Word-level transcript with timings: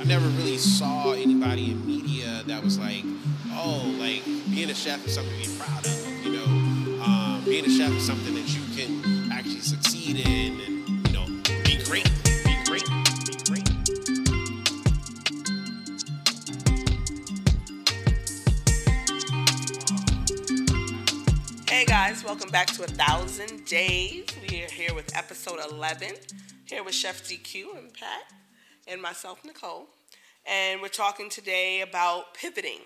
I 0.00 0.04
never 0.04 0.28
really 0.28 0.58
saw 0.58 1.10
anybody 1.10 1.72
in 1.72 1.84
media 1.84 2.42
that 2.46 2.62
was 2.62 2.78
like, 2.78 3.02
oh, 3.50 3.96
like 3.98 4.24
being 4.48 4.70
a 4.70 4.74
chef 4.74 5.04
is 5.04 5.14
something 5.14 5.42
to 5.42 5.48
be 5.50 5.56
proud 5.58 5.84
of. 5.84 6.24
You 6.24 6.32
know, 6.32 7.02
um, 7.02 7.42
being 7.44 7.64
a 7.64 7.68
chef 7.68 7.90
is 7.90 8.06
something 8.06 8.32
that 8.34 8.48
you 8.48 8.62
can 8.76 9.32
actually 9.32 9.58
succeed 9.58 10.20
in 10.24 10.60
and 10.60 10.88
you 11.08 11.12
know 11.12 11.26
be 11.64 11.82
great, 11.82 12.08
be 12.44 12.56
great, 12.64 12.86
be 13.26 13.34
great. 13.44 13.68
Hey 21.68 21.84
guys, 21.84 22.22
welcome 22.22 22.50
back 22.50 22.68
to 22.68 22.84
A 22.84 22.86
Thousand 22.86 23.64
Days. 23.64 24.26
We 24.48 24.62
are 24.62 24.70
here 24.70 24.94
with 24.94 25.16
episode 25.16 25.58
11, 25.72 26.14
here 26.66 26.84
with 26.84 26.94
Chef 26.94 27.24
DQ 27.24 27.76
and 27.76 27.92
Pat, 27.92 28.32
and 28.88 29.00
myself, 29.02 29.44
Nicole. 29.44 29.86
And 30.46 30.80
we're 30.80 30.88
talking 30.88 31.28
today 31.28 31.82
about 31.82 32.34
pivoting, 32.34 32.80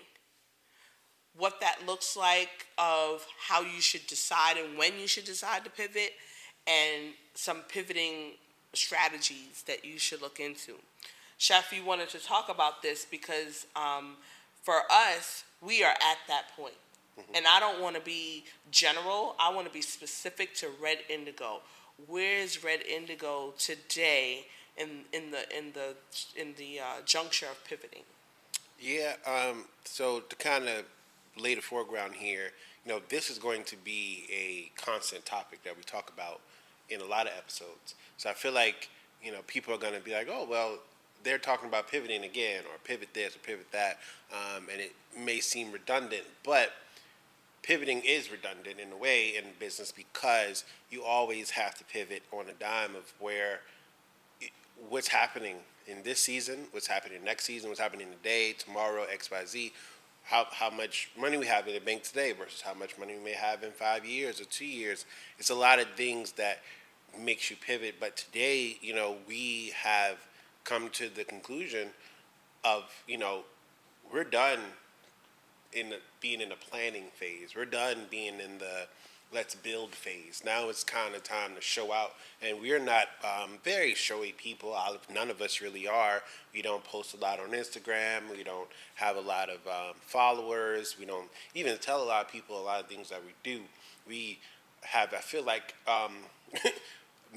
what 1.35 1.61
that 1.61 1.85
looks 1.85 2.17
like, 2.17 2.67
of 2.77 3.25
how 3.47 3.61
you 3.61 3.79
should 3.79 4.05
decide 4.07 4.57
and 4.57 4.77
when 4.77 4.99
you 4.99 5.07
should 5.07 5.25
decide 5.25 5.63
to 5.63 5.69
pivot, 5.69 6.11
and 6.67 7.13
some 7.33 7.61
pivoting 7.69 8.33
strategies 8.73 9.63
that 9.67 9.85
you 9.85 9.97
should 9.97 10.21
look 10.21 10.39
into. 10.39 10.73
Chef, 11.37 11.73
you 11.73 11.83
wanted 11.85 12.09
to 12.09 12.19
talk 12.19 12.49
about 12.49 12.81
this 12.81 13.05
because 13.05 13.65
um, 13.75 14.17
for 14.61 14.81
us, 14.91 15.43
we 15.61 15.83
are 15.83 15.91
at 15.91 16.17
that 16.27 16.55
point. 16.55 16.75
And 17.35 17.45
I 17.47 17.59
don't 17.59 17.81
want 17.81 17.95
to 17.95 18.01
be 18.01 18.45
general. 18.71 19.35
I 19.39 19.53
want 19.53 19.67
to 19.67 19.73
be 19.73 19.81
specific 19.81 20.55
to 20.55 20.69
Red 20.81 20.99
Indigo. 21.09 21.61
Where 22.07 22.39
is 22.39 22.63
Red 22.63 22.81
Indigo 22.81 23.53
today 23.59 24.47
in 24.77 25.05
in 25.11 25.31
the 25.31 25.57
in 25.57 25.73
the 25.73 25.95
in 26.39 26.53
the 26.57 26.79
uh, 26.79 27.01
juncture 27.05 27.47
of 27.47 27.63
pivoting? 27.65 28.03
Yeah. 28.79 29.13
Um, 29.25 29.65
so 29.85 30.21
to 30.21 30.35
kind 30.35 30.67
of 30.67 30.85
lay 31.37 31.55
the 31.55 31.61
foreground 31.61 32.15
here, 32.15 32.51
you 32.85 32.91
know, 32.91 33.01
this 33.09 33.29
is 33.29 33.39
going 33.39 33.63
to 33.65 33.77
be 33.77 34.25
a 34.31 34.71
constant 34.79 35.25
topic 35.25 35.63
that 35.63 35.75
we 35.75 35.83
talk 35.83 36.11
about 36.13 36.41
in 36.89 37.01
a 37.01 37.05
lot 37.05 37.27
of 37.27 37.33
episodes. 37.37 37.95
So 38.17 38.29
I 38.29 38.33
feel 38.33 38.53
like 38.53 38.89
you 39.23 39.31
know 39.31 39.39
people 39.47 39.73
are 39.73 39.77
going 39.77 39.93
to 39.93 40.01
be 40.01 40.13
like, 40.13 40.27
oh 40.29 40.45
well, 40.49 40.79
they're 41.23 41.37
talking 41.37 41.69
about 41.69 41.89
pivoting 41.89 42.23
again, 42.23 42.63
or 42.65 42.77
pivot 42.83 43.13
this 43.13 43.35
or 43.35 43.39
pivot 43.39 43.71
that, 43.71 43.99
um, 44.31 44.67
and 44.71 44.81
it 44.81 44.93
may 45.17 45.39
seem 45.39 45.71
redundant, 45.71 46.23
but 46.43 46.73
pivoting 47.61 48.01
is 48.05 48.29
redundant 48.29 48.79
in 48.79 48.91
a 48.91 48.97
way 48.97 49.35
in 49.35 49.45
business 49.57 49.91
because 49.91 50.65
you 50.91 51.01
always 51.03 51.51
have 51.51 51.73
to 51.75 51.83
pivot 51.85 52.21
on 52.31 52.49
a 52.49 52.53
dime 52.53 52.95
of 52.95 53.13
where 53.19 53.61
what's 54.89 55.07
happening 55.07 55.57
in 55.87 56.03
this 56.03 56.19
season, 56.19 56.59
what's 56.71 56.87
happening 56.87 57.23
next 57.23 57.45
season, 57.45 57.69
what's 57.69 57.79
happening 57.79 58.07
today, 58.11 58.53
tomorrow, 58.57 59.05
X, 59.11 59.29
Y, 59.31 59.45
Z. 59.45 59.73
How, 60.25 60.47
how 60.51 60.69
much 60.69 61.09
money 61.19 61.37
we 61.37 61.45
have 61.47 61.67
in 61.67 61.73
the 61.73 61.81
bank 61.81 62.03
today 62.03 62.31
versus 62.31 62.61
how 62.61 62.73
much 62.73 62.97
money 62.97 63.13
we 63.17 63.23
may 63.23 63.33
have 63.33 63.61
in 63.61 63.71
five 63.71 64.05
years 64.05 64.39
or 64.39 64.45
two 64.45 64.65
years. 64.65 65.05
It's 65.37 65.49
a 65.49 65.55
lot 65.55 65.79
of 65.79 65.87
things 65.97 66.31
that 66.33 66.61
makes 67.19 67.49
you 67.49 67.57
pivot. 67.57 67.95
But 67.99 68.15
today, 68.15 68.77
you 68.81 68.95
know, 68.95 69.17
we 69.27 69.73
have 69.75 70.17
come 70.63 70.89
to 70.91 71.09
the 71.09 71.25
conclusion 71.25 71.89
of, 72.63 72.83
you 73.05 73.17
know, 73.17 73.41
we're 74.13 74.23
done 74.23 74.59
in 75.73 75.89
the, 75.89 75.97
being 76.21 76.39
in 76.39 76.49
the 76.49 76.55
planning 76.55 77.05
phase. 77.13 77.55
We're 77.55 77.65
done 77.65 78.05
being 78.09 78.39
in 78.39 78.59
the 78.59 78.87
let's 79.33 79.55
build 79.55 79.91
phase. 79.91 80.41
Now 80.45 80.69
it's 80.69 80.83
kind 80.83 81.15
of 81.15 81.23
time 81.23 81.55
to 81.55 81.61
show 81.61 81.91
out. 81.91 82.11
And 82.41 82.61
we're 82.61 82.79
not 82.79 83.07
um, 83.23 83.51
very 83.63 83.95
showy 83.95 84.33
people. 84.33 84.75
None 85.13 85.29
of 85.29 85.41
us 85.41 85.61
really 85.61 85.87
are. 85.87 86.21
We 86.53 86.61
don't 86.61 86.83
post 86.83 87.13
a 87.13 87.17
lot 87.17 87.39
on 87.39 87.51
Instagram. 87.51 88.29
We 88.31 88.43
don't 88.43 88.67
have 88.95 89.17
a 89.17 89.21
lot 89.21 89.49
of 89.49 89.65
um, 89.67 89.95
followers. 90.01 90.95
We 90.99 91.05
don't 91.05 91.29
even 91.55 91.77
tell 91.77 92.03
a 92.03 92.05
lot 92.05 92.25
of 92.25 92.31
people 92.31 92.59
a 92.59 92.63
lot 92.63 92.81
of 92.81 92.87
things 92.87 93.09
that 93.09 93.21
we 93.25 93.33
do. 93.43 93.61
We 94.07 94.39
have, 94.81 95.13
I 95.13 95.17
feel 95.17 95.43
like, 95.43 95.73
um, 95.87 96.13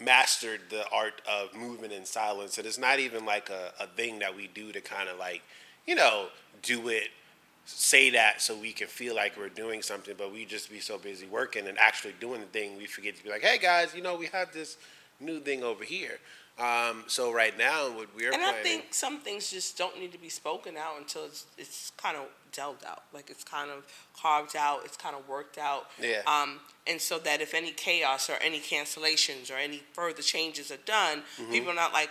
mastered 0.01 0.61
the 0.69 0.85
art 0.91 1.23
of 1.31 1.55
movement 1.55 1.93
in 1.93 2.05
silence. 2.05 2.59
And 2.59 2.67
it's 2.67 2.79
not 2.79 2.99
even 2.99 3.25
like 3.25 3.49
a, 3.49 3.73
a 3.81 3.87
thing 3.87 4.19
that 4.19 4.37
we 4.37 4.49
do 4.49 4.73
to 4.73 4.81
kind 4.81 5.09
of 5.09 5.19
like, 5.19 5.43
you 5.87 5.95
know, 5.95 6.27
do 6.63 6.89
it 6.89 7.09
say 7.67 8.11
that 8.11 8.41
so 8.41 8.57
we 8.57 8.73
can 8.73 8.87
feel 8.87 9.15
like 9.15 9.37
we're 9.37 9.49
doing 9.49 9.83
something, 9.83 10.15
but 10.17 10.33
we 10.33 10.45
just 10.45 10.71
be 10.71 10.81
so 10.81 10.97
busy 10.99 11.27
working 11.27 11.67
and 11.67 11.79
actually 11.79 12.15
doing 12.21 12.41
the 12.41 12.47
thing, 12.47 12.77
we 12.79 12.87
forget 12.87 13.17
to 13.17 13.25
be 13.25 13.29
like, 13.31 13.43
hey 13.43 13.59
guys, 13.59 13.95
you 13.95 14.01
know, 14.03 14.17
we 14.17 14.27
have 14.27 14.53
this 14.53 14.77
new 15.21 15.41
thing 15.41 15.63
over 15.65 15.85
here. 15.85 16.19
Um, 16.59 17.05
so 17.07 17.31
right 17.35 17.57
now, 17.59 17.91
what 17.91 18.09
we're 18.17 18.33
and 18.33 18.41
planning, 18.41 18.61
I 18.61 18.63
think 18.63 18.85
some 18.95 19.19
things 19.21 19.51
just 19.51 19.77
don't 19.77 19.99
need 20.01 20.13
to 20.13 20.19
be 20.19 20.31
spoken 20.31 20.77
out 20.79 20.95
until 20.97 21.27
it's 21.27 21.45
it's 21.59 21.93
kind 21.99 22.17
of 22.17 22.23
delved 22.51 22.83
out, 22.87 23.03
like 23.13 23.29
it's 23.29 23.45
kind 23.45 23.71
of 23.71 23.85
carved 24.19 24.57
out, 24.57 24.81
it's 24.87 24.97
kind 24.97 25.15
of 25.15 25.29
worked 25.29 25.59
out. 25.59 25.89
Yeah. 26.01 26.23
Um, 26.27 26.61
and 26.87 26.99
so 26.99 27.19
that 27.19 27.43
if 27.43 27.53
any 27.53 27.73
chaos 27.73 28.31
or 28.31 28.37
any 28.43 28.61
cancellations 28.61 29.51
or 29.51 29.57
any 29.57 29.83
further 29.93 30.23
changes 30.23 30.71
are 30.71 30.79
done, 30.87 31.25
Mm-hmm. 31.39 31.53
people 31.53 31.71
are 31.73 31.75
not 31.75 31.93
like, 31.93 32.09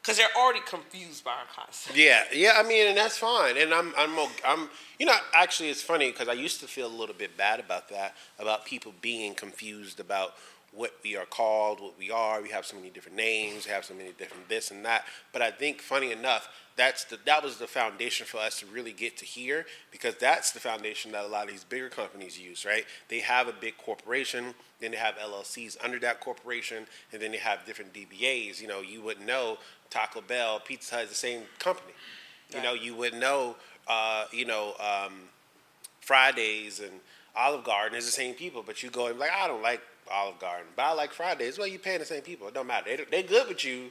because 0.00 0.16
they're 0.16 0.26
already 0.38 0.60
confused 0.66 1.24
by 1.24 1.32
our 1.32 1.46
concept. 1.54 1.96
Yeah, 1.96 2.22
yeah. 2.32 2.52
I 2.56 2.62
mean, 2.62 2.86
and 2.86 2.96
that's 2.96 3.18
fine. 3.18 3.56
And 3.56 3.74
I'm, 3.74 3.92
I'm, 3.96 4.18
I'm. 4.46 4.68
You 4.98 5.06
know, 5.06 5.16
actually, 5.34 5.70
it's 5.70 5.82
funny 5.82 6.10
because 6.10 6.28
I 6.28 6.32
used 6.32 6.60
to 6.60 6.66
feel 6.66 6.86
a 6.86 6.96
little 6.96 7.14
bit 7.14 7.36
bad 7.36 7.60
about 7.60 7.88
that, 7.90 8.14
about 8.38 8.64
people 8.64 8.94
being 9.00 9.34
confused 9.34 10.00
about 10.00 10.34
what 10.72 10.94
we 11.02 11.16
are 11.16 11.26
called, 11.26 11.80
what 11.80 11.98
we 11.98 12.10
are. 12.10 12.40
We 12.40 12.50
have 12.50 12.64
so 12.64 12.76
many 12.76 12.90
different 12.90 13.16
names. 13.16 13.66
We 13.66 13.72
have 13.72 13.84
so 13.84 13.94
many 13.94 14.12
different 14.12 14.48
this 14.48 14.70
and 14.70 14.84
that. 14.84 15.04
But 15.32 15.42
I 15.42 15.50
think, 15.50 15.80
funny 15.80 16.12
enough, 16.12 16.48
that's 16.76 17.04
the 17.04 17.18
that 17.26 17.42
was 17.42 17.58
the 17.58 17.66
foundation 17.66 18.26
for 18.26 18.38
us 18.38 18.60
to 18.60 18.66
really 18.66 18.92
get 18.92 19.16
to 19.18 19.24
here 19.24 19.66
because 19.90 20.14
that's 20.16 20.52
the 20.52 20.60
foundation 20.60 21.12
that 21.12 21.24
a 21.24 21.26
lot 21.26 21.44
of 21.44 21.50
these 21.50 21.64
bigger 21.64 21.88
companies 21.88 22.38
use. 22.38 22.64
Right? 22.64 22.84
They 23.08 23.20
have 23.20 23.48
a 23.48 23.52
big 23.52 23.76
corporation. 23.78 24.54
Then 24.80 24.92
they 24.92 24.96
have 24.96 25.16
LLCs 25.16 25.76
under 25.84 25.98
that 25.98 26.20
corporation, 26.20 26.86
and 27.12 27.20
then 27.20 27.32
they 27.32 27.38
have 27.38 27.66
different 27.66 27.92
DBAs. 27.92 28.60
You 28.60 28.68
know, 28.68 28.80
you 28.80 29.02
wouldn't 29.02 29.26
know 29.26 29.58
Taco 29.90 30.20
Bell, 30.20 30.60
Pizza 30.60 30.94
Hut 30.94 31.04
is 31.04 31.10
the 31.10 31.16
same 31.16 31.42
company. 31.58 31.92
You 32.54 32.62
know, 32.62 32.72
you 32.72 32.96
wouldn't 32.96 33.20
know, 33.20 33.56
uh, 33.86 34.24
you 34.32 34.44
know, 34.44 34.74
um, 34.80 35.12
Fridays 36.00 36.80
and 36.80 36.90
Olive 37.36 37.62
Garden 37.62 37.96
is 37.96 38.06
the 38.06 38.10
same 38.10 38.34
people, 38.34 38.62
but 38.64 38.82
you 38.82 38.90
go 38.90 39.06
and 39.06 39.14
be 39.14 39.20
like, 39.20 39.30
I 39.32 39.46
don't 39.46 39.62
like 39.62 39.80
Olive 40.10 40.38
Garden, 40.38 40.66
but 40.76 40.82
I 40.82 40.92
like 40.92 41.12
Fridays. 41.12 41.58
Well, 41.58 41.66
you're 41.66 41.78
paying 41.78 42.00
the 42.00 42.04
same 42.04 42.22
people. 42.22 42.48
It 42.48 42.54
don't 42.54 42.66
matter. 42.66 42.96
They 42.96 43.04
they 43.04 43.22
good 43.22 43.48
with 43.48 43.64
you, 43.64 43.90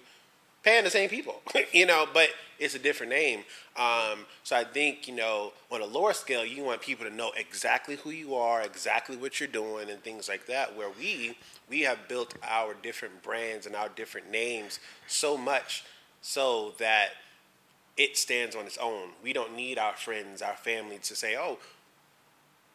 paying 0.63 0.83
the 0.83 0.89
same 0.89 1.09
people. 1.09 1.41
you 1.73 1.85
know, 1.85 2.07
but 2.13 2.29
it's 2.59 2.75
a 2.75 2.79
different 2.79 3.11
name. 3.11 3.39
Um, 3.77 4.25
so 4.43 4.55
I 4.55 4.63
think 4.63 5.07
you 5.07 5.15
know, 5.15 5.53
on 5.71 5.81
a 5.81 5.85
lower 5.85 6.13
scale, 6.13 6.45
you 6.45 6.63
want 6.63 6.81
people 6.81 7.05
to 7.05 7.13
know 7.13 7.31
exactly 7.37 7.95
who 7.97 8.11
you 8.11 8.35
are, 8.35 8.61
exactly 8.61 9.15
what 9.15 9.39
you're 9.39 9.47
doing, 9.49 9.89
and 9.89 10.03
things 10.03 10.27
like 10.27 10.45
that. 10.47 10.75
Where 10.75 10.89
we 10.97 11.37
we 11.69 11.81
have 11.81 12.07
built 12.07 12.35
our 12.43 12.73
different 12.73 13.23
brands 13.23 13.65
and 13.65 13.75
our 13.75 13.89
different 13.89 14.29
names 14.29 14.79
so 15.07 15.37
much 15.37 15.83
so 16.21 16.73
that 16.79 17.09
it 17.97 18.17
stands 18.17 18.55
on 18.55 18.65
its 18.65 18.77
own. 18.77 19.09
We 19.21 19.33
don't 19.33 19.55
need 19.55 19.77
our 19.77 19.93
friends, 19.93 20.41
our 20.41 20.55
family 20.55 20.99
to 20.99 21.15
say, 21.15 21.35
"Oh, 21.37 21.59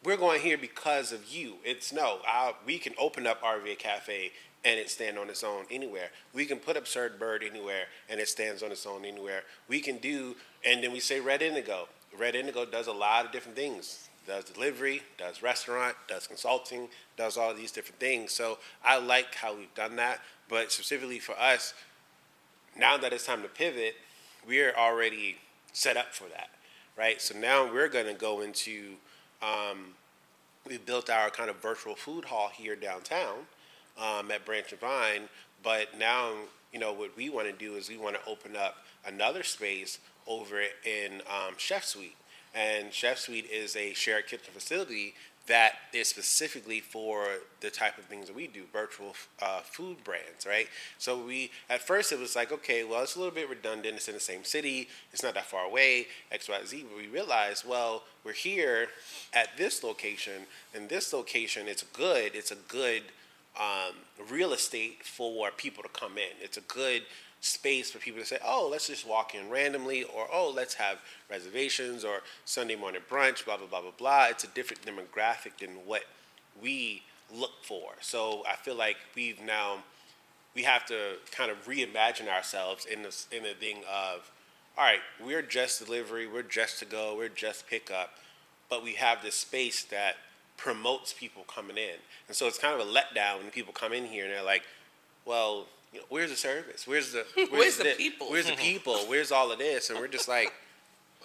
we're 0.04 0.16
going 0.16 0.41
here 0.41 0.59
because 0.59 1.12
of 1.12 1.28
you." 1.28 1.54
It's 1.65 1.92
no. 1.92 2.19
Our, 2.28 2.54
we 2.66 2.78
can 2.78 2.94
open 2.98 3.26
up 3.26 3.42
RVA 3.42 3.78
Cafe 3.78 4.32
and 4.65 4.81
it 4.81 4.88
stand 4.88 5.19
on 5.19 5.28
its 5.28 5.44
own 5.44 5.66
anywhere. 5.70 6.09
We 6.32 6.47
can 6.47 6.59
put 6.59 6.76
Absurd 6.76 7.19
Bird 7.19 7.42
anywhere 7.42 7.84
and 8.09 8.19
it 8.19 8.28
stands 8.28 8.62
on 8.62 8.72
its 8.72 8.87
own 8.87 9.04
anywhere. 9.04 9.43
We 9.69 9.81
can 9.81 9.98
do, 9.98 10.37
and 10.64 10.82
then 10.82 10.93
we 10.93 11.00
say 11.00 11.20
Red 11.20 11.43
Indigo. 11.43 11.88
Red 12.19 12.34
Indigo 12.34 12.64
does 12.64 12.87
a 12.87 12.93
lot 12.93 13.26
of 13.26 13.32
different 13.32 13.56
things. 13.56 14.09
Does 14.26 14.44
delivery, 14.44 15.03
does 15.19 15.43
restaurant, 15.43 15.97
does 16.09 16.26
consulting, 16.26 16.88
does 17.19 17.37
all 17.37 17.53
these 17.53 17.72
different 17.72 18.00
things. 18.00 18.32
So 18.32 18.59
I 18.82 18.98
like 18.98 19.34
how 19.34 19.54
we've 19.54 19.75
done 19.75 19.97
that. 19.97 20.20
But 20.48 20.72
specifically 20.72 21.19
for 21.19 21.38
us, 21.38 21.75
now 22.76 22.97
that 22.97 23.12
it's 23.12 23.26
time 23.26 23.43
to 23.43 23.48
pivot, 23.48 23.97
we're 24.47 24.72
already 24.72 25.37
set 25.75 25.99
up 25.99 26.14
for 26.14 26.25
that, 26.28 26.49
right? 26.96 27.20
So 27.20 27.38
now 27.38 27.70
we're 27.70 27.88
going 27.88 28.06
to 28.06 28.14
go 28.14 28.40
into, 28.40 28.94
um, 29.43 29.94
we 30.66 30.78
built 30.78 31.11
our 31.11 31.28
kind 31.28 31.50
of 31.50 31.56
virtual 31.56 31.94
food 31.94 32.25
hall 32.25 32.50
here 32.55 32.75
downtown 32.75 33.46
um, 34.00 34.31
at 34.31 34.46
Branch 34.46 34.70
and 34.70 34.81
Vine, 34.81 35.28
but 35.62 35.99
now, 35.99 36.32
you 36.72 36.78
know, 36.78 36.93
what 36.93 37.16
we 37.16 37.28
want 37.28 37.46
to 37.46 37.52
do 37.52 37.75
is 37.75 37.88
we 37.88 37.99
want 37.99 38.16
to 38.16 38.31
open 38.31 38.56
up 38.56 38.76
another 39.06 39.43
space 39.43 39.99
over 40.26 40.61
in 40.61 41.20
um, 41.28 41.55
Chef 41.58 41.84
Suite. 41.84 42.16
And 42.55 42.93
Chef 42.93 43.19
Suite 43.19 43.49
is 43.50 43.76
a 43.76 43.93
shared 43.93 44.26
kitchen 44.26 44.52
facility 44.55 45.14
that 45.46 45.73
is 45.93 46.08
specifically 46.08 46.81
for 46.81 47.26
the 47.61 47.70
type 47.70 47.99
of 47.99 48.05
things 48.05 48.29
that 48.29 48.37
we 48.37 48.46
do, 48.46 48.62
virtual 48.73 49.14
uh, 49.43 49.61
food 49.61 50.02
brands, 50.02 50.46
right? 50.46 50.69
So 50.99 51.23
we, 51.23 51.50
at 51.69 51.82
first 51.82 52.12
it 52.12 52.19
was 52.19 52.35
like, 52.35 52.50
okay, 52.50 52.82
well, 52.82 53.02
it's 53.02 53.14
a 53.17 53.19
little 53.19 53.35
bit 53.35 53.50
redundant. 53.50 53.96
It's 53.96 54.08
in 54.08 54.14
the 54.14 54.20
same 54.20 54.44
city. 54.44 54.88
It's 55.12 55.23
not 55.23 55.35
that 55.35 55.44
far 55.44 55.67
away, 55.67 56.06
X, 56.32 56.49
Y, 56.49 56.58
Z. 56.64 56.87
But 56.88 56.96
we 56.96 57.08
realized, 57.08 57.69
well, 57.69 58.05
we're 58.25 58.32
here 58.32 58.88
at 59.35 59.56
this 59.58 59.85
location, 59.85 60.46
and 60.75 60.88
this 60.88 61.12
location, 61.12 61.69
it's 61.69 61.82
good. 61.82 62.35
It's 62.35 62.50
a 62.50 62.58
good 62.69 63.02
um, 63.61 63.94
real 64.31 64.52
estate 64.55 65.05
for 65.05 65.50
people 65.50 65.82
to 65.82 65.88
come 65.90 66.17
in. 66.17 66.32
It's 66.40 66.56
a 66.56 66.62
good 66.62 67.02
space 67.44 67.91
for 67.91 67.99
people 67.99 68.20
to 68.20 68.26
say, 68.26 68.38
oh, 68.44 68.69
let's 68.70 68.87
just 68.87 69.06
walk 69.06 69.35
in 69.35 69.50
randomly, 69.50 70.02
or 70.05 70.26
oh, 70.32 70.50
let's 70.55 70.75
have 70.75 70.99
reservations, 71.31 72.05
or 72.05 72.23
Sunday 72.44 72.75
morning 72.75 73.02
brunch, 73.08 73.44
blah, 73.44 73.56
blah, 73.58 73.67
blah, 73.67 73.82
blah, 73.82 73.91
blah. 73.96 74.26
It's 74.31 74.44
a 74.44 74.49
different 74.49 74.82
demographic 74.82 75.58
than 75.61 75.70
what 75.85 76.05
we 76.61 77.02
look 77.32 77.62
for. 77.62 77.93
So 78.00 78.43
I 78.50 78.56
feel 78.56 78.75
like 78.75 78.96
we've 79.14 79.41
now, 79.43 79.85
we 80.55 80.62
have 80.62 80.87
to 80.87 81.17
kind 81.32 81.50
of 81.50 81.67
reimagine 81.67 82.29
ourselves 82.29 82.87
in 82.87 83.02
the, 83.02 83.14
in 83.31 83.43
the 83.43 83.55
thing 83.55 83.79
of, 83.93 84.31
all 84.79 84.85
right, 84.85 85.00
we're 85.23 85.43
just 85.43 85.85
delivery, 85.85 86.26
we're 86.26 86.43
just 86.43 86.79
to 86.79 86.87
go, 86.87 87.14
we're 87.14 87.29
just 87.29 87.69
pickup, 87.69 88.19
but 88.70 88.82
we 88.82 88.94
have 88.94 89.23
this 89.23 89.35
space 89.35 89.85
that 89.85 90.17
promotes 90.56 91.12
people 91.12 91.44
coming 91.47 91.76
in. 91.76 91.97
And 92.26 92.37
so 92.37 92.47
it's 92.47 92.58
kind 92.58 92.81
of 92.81 92.88
a 92.88 92.90
letdown 92.90 93.43
when 93.43 93.50
people 93.50 93.75
come 93.75 93.93
in 93.93 94.06
here 94.06 94.25
and 94.25 94.32
they're 94.32 94.43
like, 94.43 94.62
well, 95.26 95.67
you 95.94 96.00
know, 96.00 96.06
where's 96.11 96.31
the 96.31 96.37
service? 96.37 96.87
Where's 96.87 97.12
the 97.12 97.25
where's, 97.37 97.50
where's 97.50 97.76
the 97.79 97.94
people? 97.96 98.31
Where's 98.31 98.46
the 98.46 98.52
people? 98.70 98.96
Where's 99.08 99.32
all 99.32 99.50
of 99.52 99.58
this? 99.58 99.88
And 99.91 99.99
we're 99.99 100.08
just 100.08 100.29
like, 100.29 100.52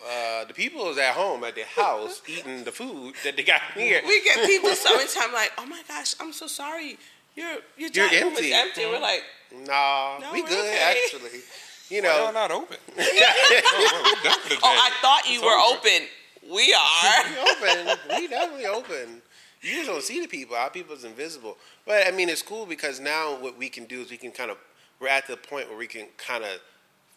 uh, 0.07 0.45
the 0.45 0.54
people 0.54 0.89
is 0.92 0.98
at 0.98 1.13
home 1.13 1.44
at 1.44 1.56
their 1.56 1.66
house 1.66 2.21
eating 2.27 2.63
the 2.63 2.71
food 2.71 3.16
that 3.24 3.36
they 3.36 3.44
got 3.44 3.62
here. 3.75 4.01
We 4.06 4.24
get 4.24 4.45
people 4.45 4.69
summertime 4.71 5.33
like, 5.33 5.51
oh 5.57 5.66
my 5.66 5.81
gosh, 5.88 6.16
I'm 6.21 6.31
so 6.31 6.48
sorry. 6.48 6.98
Your 7.36 7.48
your 7.50 7.60
You're 7.77 7.89
dining 8.07 8.19
room 8.24 8.31
empty. 8.33 8.48
is 8.48 8.54
empty. 8.54 8.86
We're 8.86 9.00
like, 9.01 9.24
Nah, 9.66 10.19
No, 10.21 10.31
we 10.31 10.42
we're 10.44 10.48
good 10.50 10.66
okay. 10.66 10.95
actually. 11.06 11.39
You 11.89 12.04
Why 12.04 12.10
y'all 12.10 12.27
know, 12.27 12.31
not 12.33 12.51
open? 12.51 12.77
oh, 13.00 14.13
we 14.22 14.30
done 14.30 14.39
for 14.42 14.50
the 14.50 14.56
day. 14.56 14.62
oh, 14.62 14.88
I 14.88 14.92
thought 15.01 15.24
you 15.27 15.36
It's 15.36 15.44
were 15.44 15.57
over. 15.57 15.80
open. 15.80 16.07
We 16.54 16.74
are. 16.74 17.24
we 17.30 17.38
open. 17.39 17.98
We 18.15 18.27
definitely 18.27 18.65
open. 18.68 19.22
You 19.61 19.75
just 19.75 19.89
don't 19.89 20.03
see 20.03 20.21
the 20.21 20.27
people. 20.27 20.56
Our 20.56 20.69
people's 20.69 21.03
invisible. 21.03 21.57
But 21.85 22.07
I 22.07 22.11
mean, 22.11 22.29
it's 22.29 22.41
cool 22.41 22.65
because 22.65 23.00
now 23.00 23.39
what 23.39 23.57
we 23.57 23.69
can 23.69 23.85
do 23.85 24.01
is 24.01 24.11
we 24.11 24.17
can 24.17 24.31
kind 24.31 24.51
of 24.51 24.57
we're 25.00 25.07
at 25.07 25.27
the 25.27 25.38
point 25.38 25.69
where 25.69 25.77
we 25.77 25.88
can 25.88 26.07
kind 26.17 26.44
of 26.44 26.59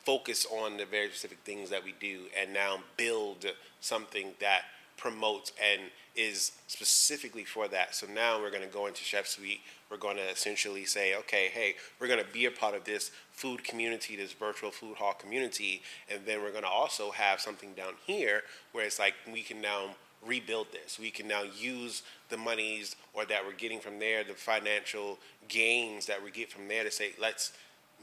focus 0.05 0.47
on 0.51 0.77
the 0.77 0.85
very 0.85 1.09
specific 1.09 1.39
things 1.45 1.71
that 1.71 1.85
we 1.85 1.95
do, 2.01 2.23
and 2.39 2.53
now 2.53 2.79
build 2.97 3.47
something 3.81 4.35
that 4.41 4.63
promotes 4.97 5.53
and 5.63 5.81
is 6.15 6.53
specifically 6.67 7.45
for 7.45 7.67
that. 7.69 7.95
So 7.95 8.07
now 8.07 8.41
we're 8.41 8.51
going 8.51 8.63
to 8.63 8.73
go 8.73 8.87
into 8.87 9.03
Chef 9.03 9.27
Suite. 9.27 9.61
We're 9.91 9.97
going 9.97 10.17
to 10.17 10.29
essentially 10.31 10.85
say, 10.85 11.17
okay, 11.17 11.51
hey, 11.53 11.75
we're 12.01 12.07
going 12.07 12.25
to 12.25 12.31
be 12.31 12.47
a 12.47 12.51
part 12.51 12.75
of 12.75 12.85
this 12.85 13.11
food 13.33 13.65
community, 13.65 14.17
this 14.17 14.33
virtual 14.33 14.71
food 14.71 14.97
hall 14.97 15.15
community, 15.15 15.83
and 16.11 16.21
then 16.27 16.43
we're 16.43 16.51
going 16.51 16.63
to 16.63 16.69
also 16.69 17.11
have 17.11 17.41
something 17.41 17.73
down 17.75 17.95
here 18.07 18.43
where 18.73 18.85
it's 18.85 18.99
like 18.99 19.15
we 19.33 19.43
can 19.43 19.61
now 19.61 19.97
rebuild 20.27 20.69
this. 20.73 20.99
We 20.99 21.11
can 21.11 21.29
now 21.29 21.43
use 21.43 22.03
the 22.29 22.37
monies 22.37 22.97
or 23.13 23.25
that 23.27 23.45
we're 23.45 23.53
getting 23.53 23.81
from 23.81 23.99
there, 23.99 24.25
the 24.25 24.35
financial 24.35 25.19
gains 25.49 26.07
that 26.07 26.23
we 26.23 26.31
get 26.31 26.51
from 26.51 26.69
there 26.69 26.85
to 26.85 26.91
say, 26.91 27.13
let's 27.21 27.53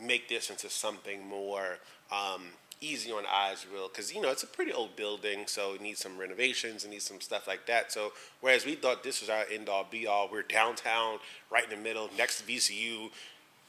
make 0.01 0.30
this 0.30 0.50
into 0.50 0.69
something 0.69 1.27
more 1.27 1.80
um, 2.12 2.44
easy 2.81 3.12
on 3.12 3.24
eyes, 3.31 3.66
real. 3.71 3.88
Because 3.88 4.13
you 4.13 4.21
know 4.21 4.30
it's 4.30 4.44
a 4.44 4.48
pretty 4.48 4.71
old 4.71 4.95
building, 4.95 5.44
so 5.48 5.74
it 5.74 5.81
needs 5.81 6.00
some 6.00 6.18
renovations, 6.18 6.86
it 6.86 6.89
needs 6.89 7.06
some 7.06 7.21
stuff 7.21 7.48
like 7.48 7.66
that. 7.68 7.92
So 7.92 8.13
whereas 8.42 8.66
we 8.66 8.75
thought 8.75 9.04
this 9.04 9.21
was 9.21 9.30
our 9.30 9.45
end 9.51 9.69
all 9.69 9.86
be 9.89 10.07
all, 10.07 10.30
we're 10.31 10.44
downtown, 10.44 11.19
right 11.51 11.63
in 11.63 11.69
the 11.69 11.77
middle, 11.77 12.10
next 12.18 12.42
to 12.42 12.44
VCU. 12.48 13.10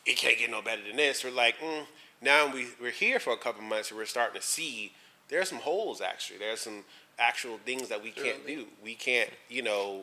It 0.06 0.16
can't 0.16 0.38
get 0.38 0.50
no 0.50 0.62
better 0.62 0.82
than 0.86 0.96
this. 0.96 1.24
We're 1.24 1.30
like, 1.30 1.58
mm. 1.58 1.84
now 2.22 2.52
we 2.52 2.68
we're 2.80 2.90
here 2.90 3.20
for 3.20 3.32
a 3.32 3.36
couple 3.36 3.62
months, 3.62 3.90
and 3.90 3.98
we're 3.98 4.06
starting 4.06 4.40
to 4.40 4.46
see 4.46 4.92
there's 5.28 5.48
some 5.48 5.58
holes 5.58 6.00
actually. 6.00 6.38
There's 6.38 6.60
some 6.60 6.84
actual 7.18 7.58
things 7.64 7.88
that 7.88 8.02
we 8.02 8.10
can't 8.10 8.46
do. 8.46 8.66
We 8.82 8.94
can't, 8.94 9.30
you 9.48 9.62
know, 9.62 10.02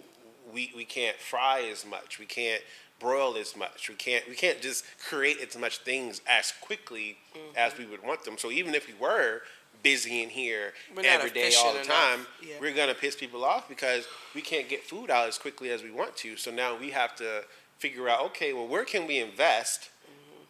we, 0.54 0.71
we 0.75 0.86
can't 0.86 1.18
fry 1.18 1.68
as 1.71 1.86
much. 1.86 2.19
We 2.19 2.25
can't 2.25 2.62
broil 3.00 3.38
as 3.38 3.56
much. 3.56 3.89
We 3.89 3.95
can't 3.95 4.27
we 4.27 4.36
can't 4.36 4.62
just 4.62 4.83
create 5.07 5.38
as 5.39 5.57
much 5.57 5.80
things 5.80 6.21
as 6.27 6.54
quickly 6.62 7.18
as 7.56 7.77
we 7.77 7.86
would 7.86 8.04
want 8.04 8.24
them. 8.24 8.38
So 8.38 8.51
even 8.51 8.74
if 8.74 8.88
we 8.88 8.94
were 9.00 9.42
busy 9.83 10.24
in 10.24 10.30
here 10.30 10.74
We're 10.95 11.04
every 11.06 11.30
day 11.30 11.51
all 11.57 11.74
the 11.74 11.83
time. 11.83 12.25
Yeah. 12.42 12.56
we're 12.59 12.74
gonna 12.74 12.95
piss 12.95 13.15
people 13.15 13.45
off 13.45 13.69
because 13.69 14.07
we 14.33 14.42
can't 14.42 14.68
get 14.68 14.83
food 14.83 15.12
out 15.12 15.27
as 15.27 15.38
quickly 15.38 15.69
as 15.69 15.83
we 15.83 15.92
want 15.92 16.15
to. 16.18 16.38
So 16.38 16.51
now 16.51 16.77
we 16.77 16.92
have 16.92 17.15
to 17.18 17.44
figure 17.77 18.09
out, 18.09 18.21
okay, 18.25 18.54
well 18.54 18.68
where 18.68 18.86
can 18.86 19.07
we 19.07 19.19
invest 19.19 19.89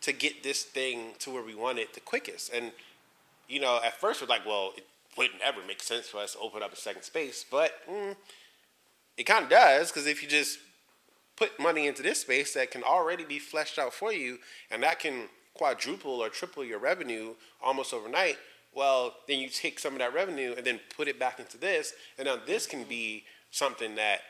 to 0.01 0.13
get 0.13 0.43
this 0.43 0.63
thing 0.63 1.13
to 1.19 1.31
where 1.31 1.43
we 1.43 1.55
want 1.55 1.79
it 1.79 1.93
the 1.93 1.99
quickest? 1.99 2.53
And 2.53 2.71
you 3.49 3.59
know, 3.59 3.79
at 3.83 3.99
first 3.99 4.21
we're 4.21 4.27
like, 4.27 4.45
well, 4.45 4.73
it 4.77 4.85
wouldn't 5.17 5.41
ever 5.41 5.59
make 5.67 5.81
sense 5.81 6.07
for 6.07 6.17
us 6.17 6.33
to 6.33 6.39
open 6.39 6.63
up 6.63 6.73
a 6.73 6.75
second 6.75 7.03
space, 7.03 7.45
but 7.49 7.71
mm, 7.89 8.15
it 9.17 9.23
kind 9.23 9.43
of 9.43 9.49
does 9.49 9.91
because 9.91 10.07
if 10.07 10.21
you 10.21 10.29
just 10.29 10.59
put 11.35 11.59
money 11.59 11.87
into 11.87 12.01
this 12.01 12.21
space 12.21 12.53
that 12.53 12.71
can 12.71 12.83
already 12.83 13.23
be 13.23 13.39
fleshed 13.39 13.77
out 13.79 13.93
for 13.93 14.11
you, 14.11 14.39
and 14.71 14.83
that 14.83 14.99
can 14.99 15.29
quadruple 15.53 16.21
or 16.23 16.29
triple 16.29 16.63
your 16.63 16.79
revenue 16.79 17.33
almost 17.61 17.93
overnight. 17.93 18.37
Well, 18.73 19.15
then 19.27 19.39
you 19.39 19.49
take 19.49 19.79
some 19.79 19.93
of 19.93 19.99
that 19.99 20.13
revenue 20.13 20.53
and 20.55 20.65
then 20.65 20.79
put 20.95 21.07
it 21.07 21.19
back 21.19 21.39
into 21.39 21.57
this, 21.57 21.93
and 22.17 22.27
now 22.27 22.37
this 22.45 22.67
can 22.67 22.83
be 22.83 23.23
something 23.51 23.95
that 23.95 24.21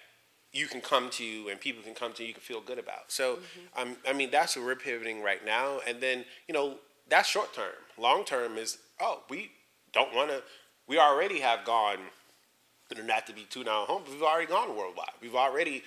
you 0.54 0.68
can 0.68 0.80
come 0.80 1.10
to 1.10 1.50
and 1.50 1.60
people 1.60 1.84
can 1.84 1.94
come 1.94 2.14
to 2.14 2.24
you 2.24 2.34
can 2.34 2.42
feel 2.42 2.62
good 2.62 2.80
about. 2.80 3.12
So, 3.12 3.40
um, 3.76 3.98
I 4.08 4.14
mean, 4.14 4.32
that's 4.32 4.56
what 4.56 4.66
we're 4.66 4.76
pivoting 4.76 5.22
right 5.22 5.46
now. 5.46 5.80
And 5.86 6.00
then, 6.00 6.24
you 6.48 6.54
know, 6.54 6.76
that's 7.10 7.28
short 7.28 7.54
term. 7.54 7.74
Long 7.98 8.24
term 8.24 8.58
is, 8.58 8.78
oh, 9.00 9.24
we 9.30 9.52
don't 9.92 10.16
want 10.16 10.30
to, 10.30 10.42
we 10.88 10.98
already 10.98 11.40
have 11.40 11.66
gone, 11.66 11.98
not 13.06 13.28
to 13.28 13.34
be 13.34 13.44
too 13.44 13.64
down 13.64 13.86
home, 13.88 14.04
but 14.06 14.14
we've 14.14 14.24
already 14.24 14.48
gone 14.48 14.76
worldwide. 14.76 15.12
We've 15.22 15.36
already 15.36 15.84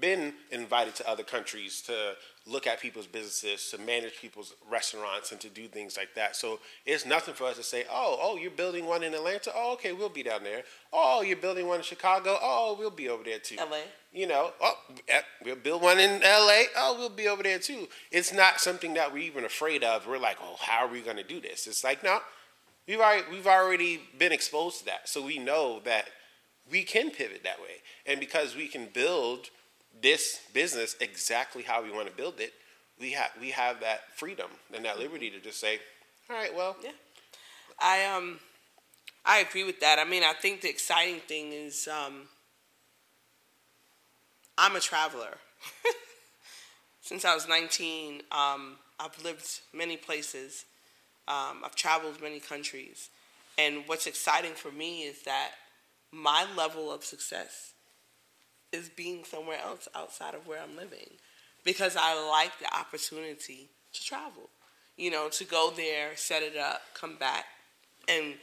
been 0.00 0.34
invited 0.50 0.94
to 0.96 1.08
other 1.08 1.22
countries 1.22 1.80
to 1.82 2.14
look 2.46 2.66
at 2.66 2.80
people's 2.80 3.06
businesses, 3.06 3.70
to 3.70 3.78
manage 3.78 4.20
people's 4.20 4.54
restaurants, 4.68 5.30
and 5.32 5.40
to 5.40 5.48
do 5.48 5.66
things 5.68 5.96
like 5.96 6.14
that. 6.14 6.36
So 6.36 6.58
it's 6.84 7.06
nothing 7.06 7.34
for 7.34 7.44
us 7.44 7.56
to 7.56 7.62
say, 7.62 7.84
oh, 7.90 8.18
oh, 8.20 8.36
you're 8.36 8.50
building 8.50 8.86
one 8.86 9.02
in 9.02 9.14
Atlanta. 9.14 9.52
Oh, 9.54 9.72
okay, 9.74 9.92
we'll 9.92 10.08
be 10.08 10.24
down 10.24 10.42
there. 10.42 10.64
Oh, 10.92 11.22
you're 11.22 11.36
building 11.36 11.66
one 11.68 11.78
in 11.78 11.84
Chicago. 11.84 12.36
Oh, 12.42 12.76
we'll 12.78 12.90
be 12.90 13.08
over 13.08 13.22
there 13.22 13.38
too. 13.38 13.56
LA. 13.56 13.78
You 14.12 14.26
know, 14.26 14.52
oh, 14.60 14.74
we'll 15.44 15.56
build 15.56 15.80
one 15.80 15.98
in 15.98 16.20
LA. 16.20 16.64
Oh, 16.76 16.96
we'll 16.98 17.08
be 17.08 17.28
over 17.28 17.42
there 17.42 17.58
too. 17.58 17.88
It's 18.10 18.32
not 18.32 18.60
something 18.60 18.94
that 18.94 19.12
we're 19.12 19.18
even 19.18 19.44
afraid 19.44 19.84
of. 19.84 20.06
We're 20.06 20.18
like, 20.18 20.38
oh, 20.42 20.56
how 20.60 20.84
are 20.84 20.88
we 20.88 21.00
going 21.00 21.16
to 21.16 21.24
do 21.24 21.40
this? 21.40 21.66
It's 21.66 21.84
like, 21.84 22.02
no, 22.02 22.18
we've 22.86 23.00
already 23.00 23.24
we've 23.30 23.46
already 23.46 24.00
been 24.18 24.32
exposed 24.32 24.80
to 24.80 24.84
that, 24.86 25.08
so 25.08 25.24
we 25.24 25.38
know 25.38 25.80
that 25.84 26.08
we 26.70 26.82
can 26.82 27.10
pivot 27.10 27.42
that 27.44 27.60
way. 27.60 27.82
And 28.06 28.20
because 28.20 28.56
we 28.56 28.68
can 28.68 28.88
build 28.92 29.50
this 30.02 30.40
business 30.52 30.96
exactly 31.00 31.62
how 31.62 31.82
we 31.82 31.90
want 31.90 32.08
to 32.08 32.14
build 32.14 32.40
it, 32.40 32.52
we 33.00 33.12
have 33.12 33.30
we 33.40 33.50
have 33.50 33.80
that 33.80 34.00
freedom 34.16 34.50
and 34.74 34.84
that 34.84 34.98
liberty 34.98 35.30
to 35.30 35.40
just 35.40 35.60
say, 35.60 35.78
all 36.30 36.36
right, 36.36 36.54
well, 36.54 36.76
Yeah. 36.82 36.90
I 37.80 38.04
um 38.06 38.38
I 39.24 39.38
agree 39.38 39.64
with 39.64 39.80
that. 39.80 39.98
I 39.98 40.04
mean, 40.04 40.22
I 40.22 40.32
think 40.34 40.60
the 40.60 40.70
exciting 40.70 41.20
thing 41.20 41.52
is 41.52 41.88
um 41.88 42.28
I'm 44.56 44.76
a 44.76 44.80
traveler. 44.80 45.36
Since 47.00 47.24
I 47.24 47.34
was 47.34 47.48
19, 47.48 48.22
um, 48.32 48.76
I've 48.98 49.22
lived 49.22 49.60
many 49.72 49.96
places. 49.96 50.64
Um, 51.26 51.62
I've 51.64 51.74
traveled 51.74 52.20
many 52.20 52.40
countries. 52.40 53.10
And 53.56 53.84
what's 53.86 54.06
exciting 54.06 54.52
for 54.52 54.70
me 54.70 55.02
is 55.02 55.22
that 55.22 55.52
my 56.10 56.46
level 56.56 56.92
of 56.92 57.04
success 57.04 57.72
is 58.72 58.88
being 58.88 59.24
somewhere 59.24 59.58
else 59.64 59.88
outside 59.94 60.34
of 60.34 60.46
where 60.46 60.60
I'm 60.60 60.76
living 60.76 61.10
because 61.64 61.96
I 61.98 62.28
like 62.28 62.58
the 62.58 62.72
opportunity 62.76 63.70
to 63.92 64.04
travel. 64.04 64.50
You 64.96 65.10
know, 65.10 65.28
to 65.30 65.44
go 65.44 65.72
there, 65.74 66.16
set 66.16 66.42
it 66.42 66.56
up, 66.56 66.82
come 66.94 67.16
back, 67.16 67.46
and 68.08 68.34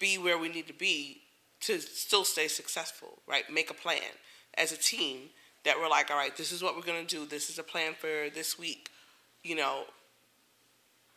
be 0.00 0.18
where 0.18 0.38
we 0.38 0.48
need 0.48 0.66
to 0.66 0.72
be 0.72 1.22
to 1.60 1.80
still 1.80 2.24
stay 2.24 2.48
successful, 2.48 3.18
right? 3.26 3.44
Make 3.52 3.70
a 3.70 3.74
plan 3.74 4.02
as 4.54 4.72
a 4.72 4.76
team 4.76 5.30
that 5.64 5.78
we're 5.78 5.88
like, 5.88 6.10
all 6.10 6.16
right, 6.16 6.36
this 6.36 6.52
is 6.52 6.62
what 6.62 6.76
we're 6.76 6.82
going 6.82 7.04
to 7.04 7.16
do. 7.16 7.26
This 7.26 7.50
is 7.50 7.58
a 7.58 7.62
plan 7.62 7.94
for 7.94 8.30
this 8.34 8.58
week. 8.58 8.90
You 9.44 9.56
know, 9.56 9.84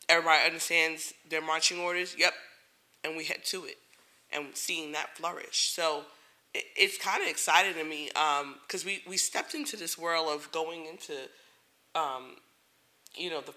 everybody 0.09 0.45
understands 0.45 1.13
their 1.29 1.41
marching 1.41 1.79
orders. 1.79 2.15
Yep. 2.17 2.33
And 3.03 3.17
we 3.17 3.25
head 3.25 3.43
to 3.45 3.65
it 3.65 3.77
and 4.31 4.47
seeing 4.53 4.91
that 4.91 5.15
flourish. 5.17 5.71
So 5.71 6.03
it, 6.53 6.63
it's 6.75 6.97
kind 6.97 7.21
of 7.21 7.29
exciting 7.29 7.73
to 7.73 7.83
me 7.83 8.09
because 8.65 8.85
we, 8.85 9.01
we 9.07 9.17
stepped 9.17 9.53
into 9.53 9.75
this 9.77 9.97
world 9.97 10.27
of 10.33 10.51
going 10.51 10.85
into, 10.85 11.13
um, 11.95 12.35
you 13.15 13.29
know, 13.29 13.41
the 13.41 13.53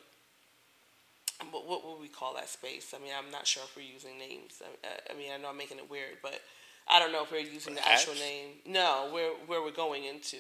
what, 1.50 1.66
what 1.68 1.84
would 1.84 2.00
we 2.00 2.08
call 2.08 2.34
that 2.34 2.48
space? 2.48 2.94
I 2.96 3.02
mean, 3.02 3.12
I'm 3.16 3.30
not 3.30 3.46
sure 3.46 3.62
if 3.64 3.76
we're 3.76 3.82
using 3.82 4.18
names. 4.18 4.62
I, 4.62 5.12
I 5.12 5.16
mean, 5.16 5.30
I 5.32 5.36
know 5.36 5.50
I'm 5.50 5.56
making 5.56 5.78
it 5.78 5.90
weird, 5.90 6.18
but 6.22 6.40
I 6.88 6.98
don't 6.98 7.12
know 7.12 7.24
if 7.24 7.32
we're 7.32 7.38
using 7.38 7.74
the 7.74 7.86
actual 7.86 8.14
name. 8.14 8.50
No, 8.66 9.08
where 9.12 9.32
where 9.46 9.62
we're 9.62 9.72
going 9.72 10.04
into. 10.04 10.38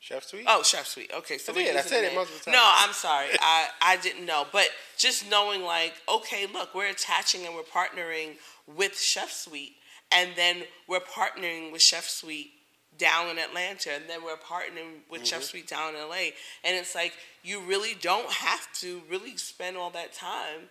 Chef 0.00 0.24
Suite. 0.24 0.44
Oh, 0.46 0.62
Chef 0.62 0.86
Suite. 0.86 1.10
Okay, 1.14 1.38
so 1.38 1.52
I 1.52 1.56
did. 1.56 1.76
I 1.76 1.80
said 1.80 2.04
it 2.04 2.14
multiple 2.14 2.40
times. 2.40 2.54
No, 2.54 2.62
I'm 2.62 2.92
sorry. 2.92 3.28
I 3.40 3.68
I 3.82 3.96
didn't 3.96 4.24
know, 4.26 4.46
but 4.52 4.68
just 4.96 5.28
knowing 5.28 5.62
like, 5.62 5.94
okay, 6.08 6.46
look, 6.52 6.74
we're 6.74 6.90
attaching 6.90 7.46
and 7.46 7.54
we're 7.54 7.62
partnering 7.62 8.36
with 8.66 8.98
Chef 8.98 9.30
Suite, 9.30 9.74
and 10.12 10.30
then 10.36 10.62
we're 10.86 11.00
partnering 11.00 11.72
with 11.72 11.82
Chef 11.82 12.04
Suite 12.08 12.52
down 12.96 13.28
in 13.28 13.38
Atlanta, 13.38 13.90
and 13.90 14.04
then 14.08 14.24
we're 14.24 14.36
partnering 14.36 15.02
with 15.10 15.26
Chef 15.26 15.40
Mm-hmm. 15.40 15.46
Suite 15.46 15.68
down 15.68 15.94
in 15.94 16.00
LA. 16.08 16.32
And 16.64 16.76
it's 16.76 16.94
like 16.94 17.14
you 17.42 17.60
really 17.60 17.94
don't 18.00 18.30
have 18.30 18.72
to 18.80 19.02
really 19.08 19.36
spend 19.36 19.76
all 19.76 19.90
that 19.90 20.12
time 20.12 20.68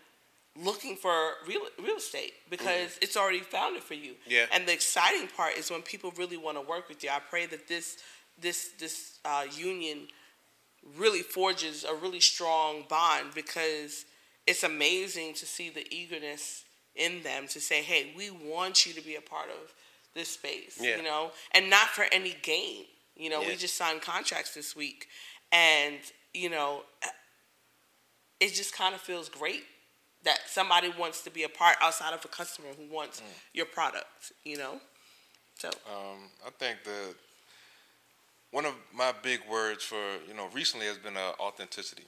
looking 0.59 0.95
for 0.95 1.13
real 1.47 1.61
real 1.81 1.97
estate 1.97 2.33
because 2.49 2.97
it's 3.01 3.15
already 3.15 3.39
found 3.39 3.77
it 3.77 3.83
for 3.83 3.93
you. 3.93 4.11
Mm-hmm. 4.11 4.31
Yeah. 4.31 4.45
And 4.51 4.67
the 4.67 4.73
exciting 4.73 5.27
part 5.27 5.57
is 5.57 5.69
when 5.71 5.81
people 5.81 6.11
really 6.17 6.37
want 6.37 6.57
to 6.57 6.61
work 6.61 6.89
with 6.89 7.03
you. 7.03 7.09
I 7.09 7.19
pray 7.19 7.45
that 7.47 7.67
this 7.67 7.97
this 8.39 8.69
this 8.79 9.19
uh, 9.25 9.45
union 9.55 10.07
really 10.97 11.21
forges 11.21 11.83
a 11.83 11.93
really 11.93 12.19
strong 12.19 12.83
bond 12.87 13.33
because 13.33 14.05
it's 14.45 14.63
amazing 14.63 15.33
to 15.33 15.45
see 15.45 15.69
the 15.69 15.85
eagerness 15.93 16.63
in 16.95 17.23
them 17.23 17.47
to 17.49 17.59
say, 17.59 17.81
"Hey, 17.83 18.13
we 18.15 18.29
want 18.31 18.85
you 18.85 18.93
to 18.93 19.01
be 19.01 19.15
a 19.15 19.21
part 19.21 19.49
of 19.49 19.73
this 20.13 20.29
space," 20.29 20.77
Yeah. 20.79 20.97
you 20.97 21.03
know, 21.03 21.31
and 21.51 21.69
not 21.69 21.89
for 21.89 22.05
any 22.11 22.33
gain. 22.41 22.85
You 23.15 23.29
know, 23.29 23.41
we 23.41 23.55
just 23.55 23.75
signed 23.75 24.01
contracts 24.01 24.53
this 24.53 24.75
week, 24.75 25.07
and 25.51 25.99
you 26.33 26.49
know, 26.49 26.83
it 28.39 28.53
just 28.53 28.73
kind 28.73 28.93
of 28.95 29.01
feels 29.01 29.29
great 29.29 29.63
that 30.23 30.39
somebody 30.47 30.89
wants 30.89 31.21
to 31.23 31.29
be 31.29 31.43
a 31.43 31.49
part 31.49 31.77
outside 31.81 32.13
of 32.13 32.23
a 32.25 32.27
customer 32.27 32.67
who 32.77 32.85
wants 32.93 33.21
your 33.53 33.65
product. 33.65 34.31
You 34.43 34.57
know, 34.57 34.81
so 35.57 35.69
Um, 35.87 36.29
I 36.45 36.49
think 36.51 36.83
the 36.83 37.15
one 38.57 38.65
of 38.65 38.73
my 38.91 39.13
big 39.21 39.39
words 39.47 39.83
for 39.83 40.01
you 40.27 40.33
know 40.35 40.47
recently 40.51 40.87
has 40.87 40.97
been 40.97 41.15
uh, 41.15 41.33
authenticity, 41.39 42.07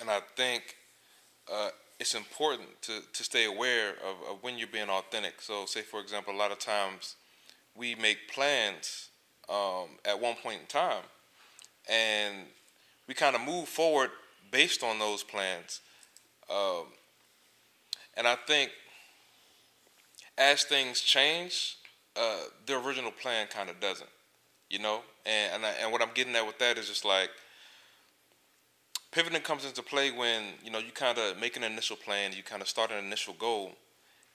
and 0.00 0.08
I 0.08 0.20
think 0.36 0.76
uh, 1.52 1.70
it's 1.98 2.14
important 2.14 2.68
to, 2.82 3.00
to 3.12 3.24
stay 3.24 3.46
aware 3.46 3.94
of, 3.94 4.14
of 4.30 4.42
when 4.42 4.58
you're 4.58 4.68
being 4.68 4.88
authentic. 4.88 5.42
So, 5.42 5.66
say 5.66 5.82
for 5.82 5.98
example, 5.98 6.32
a 6.32 6.36
lot 6.36 6.52
of 6.52 6.60
times 6.60 7.16
we 7.74 7.96
make 7.96 8.32
plans 8.32 9.08
um, 9.48 9.98
at 10.04 10.20
one 10.20 10.36
point 10.40 10.60
in 10.60 10.66
time, 10.68 11.02
and 11.88 12.46
we 13.08 13.14
kind 13.14 13.34
of 13.34 13.42
move 13.42 13.68
forward 13.68 14.10
based 14.52 14.84
on 14.84 15.00
those 15.00 15.24
plans. 15.24 15.80
Um, 16.48 16.84
and 18.16 18.28
I 18.28 18.36
think 18.36 18.70
as 20.38 20.62
things 20.62 21.00
change, 21.00 21.76
uh, 22.14 22.44
the 22.66 22.78
original 22.78 23.10
plan 23.10 23.48
kind 23.48 23.68
of 23.68 23.80
doesn't, 23.80 24.10
you 24.70 24.78
know. 24.78 25.00
And 25.26 25.54
and, 25.54 25.66
I, 25.66 25.70
and 25.82 25.92
what 25.92 26.02
I'm 26.02 26.14
getting 26.14 26.34
at 26.36 26.46
with 26.46 26.58
that 26.58 26.78
is 26.78 26.88
just 26.88 27.04
like 27.04 27.30
pivoting 29.12 29.42
comes 29.42 29.64
into 29.64 29.82
play 29.82 30.10
when 30.10 30.44
you 30.64 30.70
know 30.70 30.78
you 30.78 30.92
kind 30.92 31.18
of 31.18 31.38
make 31.38 31.56
an 31.56 31.64
initial 31.64 31.96
plan, 31.96 32.32
you 32.32 32.42
kind 32.42 32.62
of 32.62 32.68
start 32.68 32.90
an 32.90 33.04
initial 33.04 33.34
goal, 33.34 33.72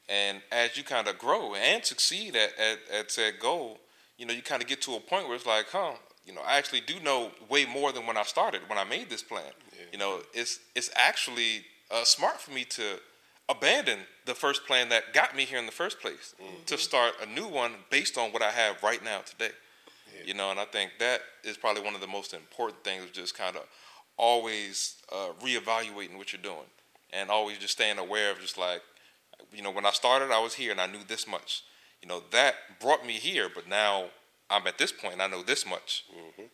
and 0.09 0.41
as 0.51 0.77
you 0.77 0.83
kind 0.83 1.07
of 1.07 1.17
grow 1.17 1.55
and 1.55 1.83
succeed 1.83 2.35
at, 2.35 2.51
at 2.59 2.79
at 2.93 3.11
said 3.11 3.39
goal, 3.39 3.79
you 4.17 4.25
know 4.25 4.33
you 4.33 4.41
kind 4.41 4.61
of 4.61 4.67
get 4.67 4.81
to 4.83 4.95
a 4.95 4.99
point 4.99 5.27
where 5.27 5.35
it's 5.35 5.45
like, 5.45 5.67
huh, 5.71 5.93
you 6.25 6.33
know, 6.33 6.41
I 6.45 6.57
actually 6.57 6.81
do 6.81 6.99
know 6.99 7.31
way 7.49 7.65
more 7.65 7.91
than 7.91 8.07
when 8.07 8.17
I 8.17 8.23
started 8.23 8.61
when 8.67 8.77
I 8.77 8.83
made 8.83 9.09
this 9.09 9.21
plan. 9.23 9.51
You 9.91 9.99
know, 9.99 10.21
it's 10.33 10.59
it's 10.75 10.89
actually 10.95 11.65
uh, 11.91 12.03
smart 12.03 12.41
for 12.41 12.51
me 12.51 12.63
to 12.65 12.99
abandon 13.47 13.99
the 14.25 14.33
first 14.33 14.65
plan 14.65 14.89
that 14.89 15.13
got 15.13 15.35
me 15.35 15.43
here 15.43 15.59
in 15.59 15.67
the 15.67 15.71
first 15.71 15.99
place 15.99 16.33
to 16.65 16.77
start 16.77 17.13
a 17.21 17.27
new 17.27 17.47
one 17.47 17.73
based 17.91 18.17
on 18.17 18.31
what 18.31 18.41
I 18.41 18.49
have 18.49 18.81
right 18.81 19.03
now 19.03 19.19
today. 19.19 19.51
You 20.25 20.33
know, 20.33 20.51
and 20.51 20.59
I 20.59 20.65
think 20.65 20.91
that 20.99 21.21
is 21.43 21.57
probably 21.57 21.83
one 21.83 21.95
of 21.95 22.01
the 22.01 22.07
most 22.07 22.33
important 22.33 22.83
things 22.83 23.03
of 23.03 23.11
just 23.13 23.37
kind 23.37 23.55
of 23.55 23.63
always 24.17 24.95
uh, 25.11 25.29
reevaluating 25.41 26.17
what 26.17 26.31
you're 26.31 26.41
doing 26.41 26.69
and 27.11 27.29
always 27.29 27.57
just 27.57 27.73
staying 27.73 27.97
aware 27.97 28.31
of 28.31 28.39
just 28.39 28.57
like, 28.57 28.81
you 29.53 29.61
know, 29.61 29.71
when 29.71 29.85
I 29.85 29.91
started, 29.91 30.31
I 30.31 30.39
was 30.39 30.53
here 30.53 30.71
and 30.71 30.81
I 30.81 30.87
knew 30.87 31.01
this 31.07 31.27
much. 31.27 31.63
You 32.01 32.07
know, 32.07 32.23
that 32.31 32.55
brought 32.79 33.05
me 33.05 33.13
here, 33.13 33.49
but 33.53 33.67
now 33.67 34.05
I'm 34.49 34.67
at 34.67 34.77
this 34.77 34.91
point, 34.91 35.21
I 35.21 35.27
know 35.27 35.41
this 35.41 35.65
much. 35.65 36.05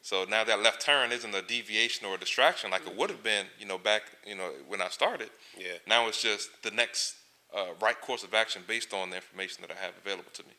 So 0.02 0.26
now 0.30 0.44
that 0.44 0.62
left 0.62 0.82
turn 0.82 1.12
isn't 1.12 1.36
a 1.36 1.42
deviation 1.42 2.08
or 2.08 2.16
a 2.16 2.18
distraction 2.18 2.72
like 2.72 2.88
it 2.88 2.96
would 2.96 3.10
have 3.10 3.24
been, 3.24 3.48
you 3.60 3.66
know, 3.66 3.78
back, 3.78 4.04
you 4.26 4.36
know, 4.36 4.52
when 4.68 4.82
I 4.82 4.90
started. 4.90 5.30
Yeah. 5.58 5.74
Now 5.88 6.08
it's 6.08 6.22
just 6.22 6.64
the 6.64 6.72
next 6.72 7.16
uh, 7.56 7.74
right 7.82 8.00
course 8.00 8.24
of 8.24 8.34
action 8.34 8.64
based 8.66 8.94
on 8.94 9.10
the 9.10 9.18
information 9.18 9.62
that 9.62 9.72
I 9.72 9.80
have 9.84 9.94
available 10.04 10.32
to 10.34 10.44
me. 10.44 10.54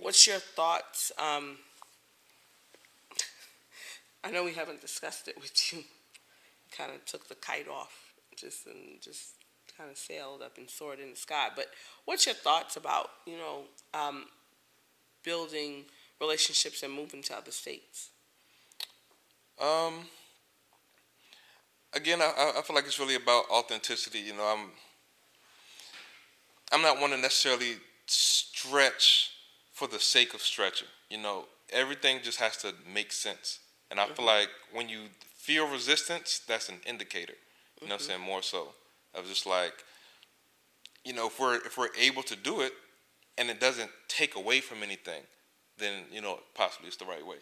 What's 0.00 0.26
your 0.26 0.38
thoughts? 0.38 1.12
Um, 1.18 1.58
I 4.24 4.30
know 4.30 4.44
we 4.44 4.52
haven't 4.52 4.80
discussed 4.80 5.28
it 5.28 5.36
with 5.40 5.72
you. 5.72 5.84
Kind 6.76 6.92
of 6.92 7.04
took 7.06 7.28
the 7.28 7.34
kite 7.34 7.66
off, 7.66 8.12
just 8.36 8.66
and 8.66 9.00
just 9.00 9.36
kind 9.74 9.90
of 9.90 9.96
sailed 9.96 10.42
up 10.42 10.58
and 10.58 10.68
soared 10.68 10.98
in 10.98 11.10
the 11.10 11.16
sky. 11.16 11.48
But 11.56 11.68
what's 12.04 12.26
your 12.26 12.34
thoughts 12.34 12.76
about 12.76 13.08
you 13.26 13.38
know 13.38 13.62
um, 13.94 14.26
building 15.24 15.86
relationships 16.20 16.82
and 16.82 16.92
moving 16.92 17.22
to 17.22 17.36
other 17.36 17.52
states? 17.52 18.10
Um, 19.58 20.04
again, 21.94 22.20
I- 22.20 22.52
I, 22.58 22.62
feel 22.62 22.76
like 22.76 22.86
it's 22.86 22.98
really 23.00 23.16
about 23.16 23.48
authenticity. 23.50 24.20
You 24.20 24.34
know, 24.34 24.44
I'm 24.44 24.70
I'm 26.70 26.82
not 26.82 27.00
one 27.00 27.10
to 27.10 27.16
necessarily 27.16 27.76
stretch 28.06 29.30
for 29.72 29.88
the 29.88 29.98
sake 29.98 30.34
of 30.34 30.42
stretching. 30.42 30.88
You 31.08 31.18
know, 31.18 31.46
everything 31.70 32.20
just 32.22 32.38
has 32.40 32.56
to 32.58 32.74
make 32.92 33.12
sense. 33.12 33.60
And 33.90 33.98
I 33.98 34.06
feel 34.06 34.26
like 34.26 34.48
when 34.72 34.88
you 34.88 35.00
feel 35.34 35.68
resistance, 35.68 36.40
that's 36.46 36.68
an 36.68 36.76
indicator. 36.86 37.34
You 37.80 37.88
know 37.88 37.94
what 37.94 38.02
I'm 38.02 38.06
mm-hmm. 38.06 38.06
saying? 38.08 38.20
More 38.20 38.42
so. 38.42 38.68
Of 39.14 39.26
just 39.26 39.46
like, 39.46 39.72
you 41.04 41.14
know, 41.14 41.28
if 41.28 41.40
we're 41.40 41.56
if 41.56 41.78
we're 41.78 41.94
able 41.98 42.22
to 42.24 42.36
do 42.36 42.60
it 42.60 42.72
and 43.38 43.48
it 43.48 43.60
doesn't 43.60 43.90
take 44.08 44.36
away 44.36 44.60
from 44.60 44.82
anything, 44.82 45.22
then, 45.78 46.04
you 46.12 46.20
know, 46.20 46.40
possibly 46.54 46.88
it's 46.88 46.96
the 46.96 47.06
right 47.06 47.26
way. 47.26 47.36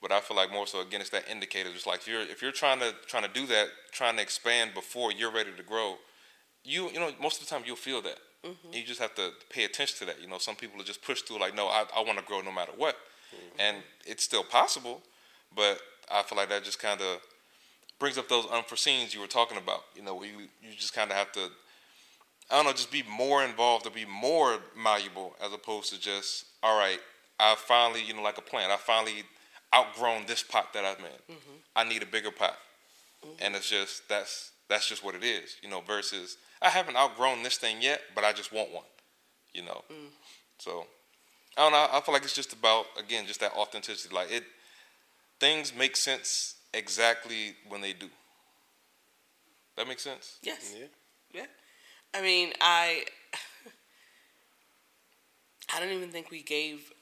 But 0.00 0.12
I 0.12 0.20
feel 0.20 0.36
like 0.36 0.50
more 0.50 0.66
so 0.66 0.80
again, 0.80 1.00
it's 1.00 1.10
that 1.10 1.28
indicator. 1.30 1.70
Just 1.72 1.86
like 1.86 2.00
if 2.00 2.08
you're 2.08 2.22
if 2.22 2.40
you're 2.40 2.52
trying 2.52 2.80
to 2.80 2.94
trying 3.06 3.24
to 3.24 3.28
do 3.28 3.46
that, 3.48 3.68
trying 3.92 4.16
to 4.16 4.22
expand 4.22 4.72
before 4.72 5.12
you're 5.12 5.30
ready 5.30 5.50
to 5.54 5.62
grow, 5.62 5.96
you 6.64 6.88
you 6.90 6.98
know 6.98 7.10
most 7.20 7.40
of 7.40 7.46
the 7.46 7.54
time 7.54 7.62
you'll 7.66 7.76
feel 7.76 8.00
that. 8.02 8.18
Mm-hmm. 8.46 8.72
You 8.72 8.84
just 8.84 9.00
have 9.00 9.14
to 9.16 9.32
pay 9.50 9.64
attention 9.64 9.98
to 9.98 10.06
that. 10.06 10.22
You 10.22 10.26
know, 10.26 10.38
some 10.38 10.56
people 10.56 10.78
will 10.78 10.84
just 10.84 11.02
push 11.02 11.20
through 11.20 11.38
like, 11.38 11.54
no, 11.54 11.66
I 11.66 11.84
I 11.94 12.02
want 12.02 12.18
to 12.18 12.24
grow 12.24 12.40
no 12.40 12.50
matter 12.50 12.72
what, 12.74 12.94
mm-hmm. 12.94 13.60
and 13.60 13.76
it's 14.06 14.24
still 14.24 14.42
possible. 14.42 15.02
But 15.54 15.80
I 16.10 16.22
feel 16.22 16.36
like 16.36 16.48
that 16.48 16.64
just 16.64 16.80
kind 16.80 17.00
of 17.00 17.18
brings 17.98 18.18
up 18.18 18.28
those 18.28 18.46
unforeseens 18.46 19.14
you 19.14 19.20
were 19.20 19.26
talking 19.26 19.58
about. 19.58 19.84
You 19.94 20.02
know, 20.02 20.22
you 20.22 20.48
you 20.62 20.74
just 20.76 20.94
kind 20.94 21.10
of 21.10 21.16
have 21.16 21.32
to. 21.32 21.48
I 22.50 22.56
don't 22.56 22.64
know, 22.64 22.72
just 22.72 22.90
be 22.90 23.04
more 23.08 23.44
involved 23.44 23.86
or 23.86 23.90
be 23.90 24.04
more 24.04 24.58
malleable 24.76 25.36
as 25.40 25.52
opposed 25.52 25.92
to 25.92 26.00
just, 26.00 26.46
all 26.64 26.76
right, 26.76 26.98
I 27.38 27.54
finally, 27.54 28.02
you 28.02 28.12
know, 28.12 28.22
like 28.22 28.38
a 28.38 28.42
plant, 28.42 28.72
I 28.72 28.76
finally 28.76 29.22
outgrown 29.72 30.26
this 30.26 30.42
pot 30.42 30.72
that 30.74 30.84
I'm 30.84 31.04
in. 31.04 31.36
Mm-hmm. 31.36 31.56
I 31.76 31.84
need 31.84 32.02
a 32.02 32.06
bigger 32.06 32.32
pot. 32.32 32.56
Mm-hmm. 33.24 33.44
And 33.44 33.54
it's 33.54 33.70
just, 33.70 34.08
that's, 34.08 34.50
that's 34.68 34.88
just 34.88 35.04
what 35.04 35.14
it 35.14 35.22
is, 35.22 35.58
you 35.62 35.70
know, 35.70 35.80
versus 35.80 36.38
I 36.60 36.70
haven't 36.70 36.96
outgrown 36.96 37.44
this 37.44 37.56
thing 37.56 37.80
yet, 37.80 38.00
but 38.16 38.24
I 38.24 38.32
just 38.32 38.52
want 38.52 38.72
one, 38.72 38.84
you 39.54 39.62
know. 39.62 39.84
Mm. 39.88 40.08
So, 40.58 40.86
I 41.56 41.62
don't 41.62 41.72
know, 41.72 41.86
I 41.92 42.00
feel 42.00 42.12
like 42.12 42.24
it's 42.24 42.34
just 42.34 42.52
about, 42.52 42.86
again, 42.98 43.26
just 43.28 43.38
that 43.38 43.52
authenticity. 43.52 44.12
Like 44.12 44.32
it, 44.32 44.42
things 45.40 45.74
make 45.74 45.96
sense 45.96 46.56
exactly 46.72 47.54
when 47.68 47.80
they 47.80 47.92
do. 47.92 48.08
That 49.76 49.88
makes 49.88 50.02
sense? 50.02 50.38
Yes. 50.42 50.74
Yeah. 50.78 50.86
Yeah. 51.32 51.46
I 52.14 52.22
mean, 52.22 52.52
I 52.60 53.04
I 55.74 55.80
don't 55.80 55.92
even 55.92 56.10
think 56.10 56.30
we 56.30 56.42
gave 56.42 56.92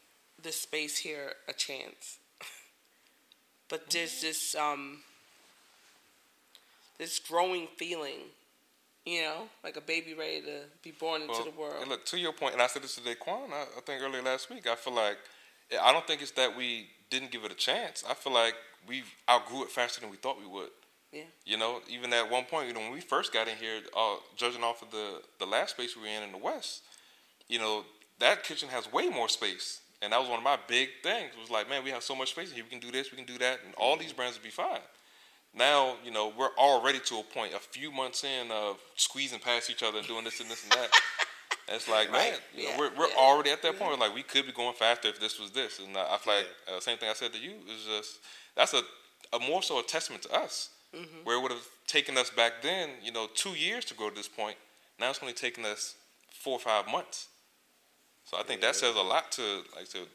the 0.42 0.52
space 0.52 0.98
here 0.98 1.32
a 1.48 1.52
chance. 1.52 2.18
but 3.68 3.90
there's 3.90 4.20
this 4.20 4.54
um 4.54 5.00
this 6.98 7.18
growing 7.18 7.68
feeling, 7.76 8.18
you 9.06 9.22
know, 9.22 9.48
like 9.64 9.76
a 9.76 9.80
baby 9.80 10.14
ready 10.14 10.42
to 10.42 10.60
be 10.82 10.90
born 10.90 11.22
into 11.22 11.32
Well, 11.32 11.44
the 11.44 11.58
world. 11.58 11.76
And 11.80 11.90
look, 11.90 12.04
to 12.06 12.18
your 12.18 12.32
point, 12.32 12.54
and 12.54 12.62
I 12.62 12.66
said 12.66 12.82
this 12.82 12.96
to 12.96 13.00
Daquan, 13.00 13.52
I, 13.52 13.62
I 13.76 13.80
think 13.86 14.02
earlier 14.02 14.22
last 14.22 14.50
week, 14.50 14.66
I 14.66 14.74
feel 14.74 14.94
like, 14.94 15.16
I 15.80 15.92
don't 15.92 16.06
think 16.06 16.22
it's 16.22 16.32
that 16.32 16.56
we 16.56 16.88
didn't 17.10 17.30
give 17.30 17.44
it 17.44 17.52
a 17.52 17.56
chance. 17.56 18.04
I 18.08 18.14
feel 18.14 18.32
like 18.32 18.54
we 18.86 19.02
outgrew 19.28 19.62
it 19.62 19.70
faster 19.70 20.00
than 20.00 20.10
we 20.10 20.16
thought 20.16 20.38
we 20.38 20.46
would. 20.46 20.70
Yeah. 21.12 21.22
You 21.46 21.56
know, 21.56 21.80
even 21.88 22.12
at 22.12 22.30
one 22.30 22.44
point, 22.44 22.68
you 22.68 22.74
know, 22.74 22.80
when 22.80 22.92
we 22.92 23.00
first 23.00 23.32
got 23.32 23.48
in 23.48 23.56
here, 23.56 23.80
uh, 23.96 24.16
judging 24.36 24.62
off 24.62 24.82
of 24.82 24.90
the, 24.90 25.22
the 25.38 25.46
last 25.46 25.70
space 25.70 25.96
we 25.96 26.02
were 26.02 26.08
in 26.08 26.22
in 26.22 26.32
the 26.32 26.38
West, 26.38 26.82
you 27.48 27.58
know, 27.58 27.84
that 28.18 28.44
kitchen 28.44 28.68
has 28.68 28.92
way 28.92 29.08
more 29.08 29.28
space. 29.28 29.80
And 30.02 30.12
that 30.12 30.20
was 30.20 30.28
one 30.28 30.38
of 30.38 30.44
my 30.44 30.58
big 30.68 30.90
things. 31.02 31.30
It 31.36 31.40
was 31.40 31.50
like, 31.50 31.68
man, 31.68 31.82
we 31.82 31.90
have 31.90 32.02
so 32.02 32.14
much 32.14 32.30
space 32.30 32.52
here. 32.52 32.62
We 32.62 32.70
can 32.70 32.78
do 32.78 32.92
this, 32.92 33.10
we 33.10 33.16
can 33.16 33.26
do 33.26 33.38
that, 33.38 33.60
and 33.64 33.74
all 33.76 33.96
these 33.96 34.12
brands 34.12 34.36
would 34.36 34.44
be 34.44 34.50
fine. 34.50 34.80
Now, 35.54 35.96
you 36.04 36.10
know, 36.10 36.32
we're 36.36 36.54
already 36.58 37.00
to 37.00 37.18
a 37.18 37.22
point, 37.22 37.54
a 37.54 37.58
few 37.58 37.90
months 37.90 38.22
in, 38.22 38.50
of 38.52 38.78
squeezing 38.96 39.40
past 39.40 39.70
each 39.70 39.82
other 39.82 39.98
and 39.98 40.06
doing 40.06 40.24
this 40.24 40.40
and 40.40 40.50
this 40.50 40.62
and 40.62 40.72
that. 40.72 40.90
It's 41.70 41.88
like, 41.88 42.10
man, 42.10 42.32
Right. 42.32 42.40
you 42.54 42.64
know, 42.64 42.78
we're, 42.78 42.94
we're 42.94 43.08
Yeah. 43.08 43.16
already 43.16 43.50
at 43.50 43.62
that 43.62 43.78
point. 43.78 43.98
Like, 43.98 44.14
we 44.14 44.22
could 44.22 44.46
be 44.46 44.52
going 44.52 44.74
faster 44.74 45.08
if 45.08 45.20
this 45.20 45.38
was 45.38 45.50
this. 45.50 45.78
And 45.78 45.96
I 45.96 46.14
I 46.14 46.18
feel 46.18 46.34
like, 46.34 46.46
uh, 46.68 46.80
same 46.80 46.98
thing 46.98 47.08
I 47.10 47.14
said 47.14 47.32
to 47.32 47.38
you, 47.38 47.52
is 47.68 47.84
just, 47.84 48.18
that's 48.54 48.74
a, 48.74 48.82
a 49.32 49.38
more 49.38 49.62
so 49.62 49.78
a 49.78 49.82
testament 49.82 50.22
to 50.24 50.32
us. 50.32 50.70
Where 51.24 51.36
it 51.36 51.42
would 51.42 51.50
have 51.52 51.66
taken 51.86 52.16
us 52.16 52.30
back 52.30 52.62
then, 52.62 52.88
you 53.02 53.12
know, 53.12 53.26
two 53.34 53.50
years 53.50 53.84
to 53.86 53.94
grow 53.94 54.08
to 54.08 54.14
this 54.16 54.26
point. 54.26 54.56
Now 54.98 55.10
it's 55.10 55.18
only 55.22 55.34
taking 55.34 55.66
us 55.66 55.96
four 56.30 56.54
or 56.54 56.58
five 56.60 56.88
months. 56.88 57.28
So 58.24 58.38
I 58.38 58.42
think 58.42 58.62
that 58.62 58.74
says 58.74 58.96
a 58.96 59.00
lot 59.00 59.30
to 59.32 59.62
like 59.76 59.88
to 59.90 60.06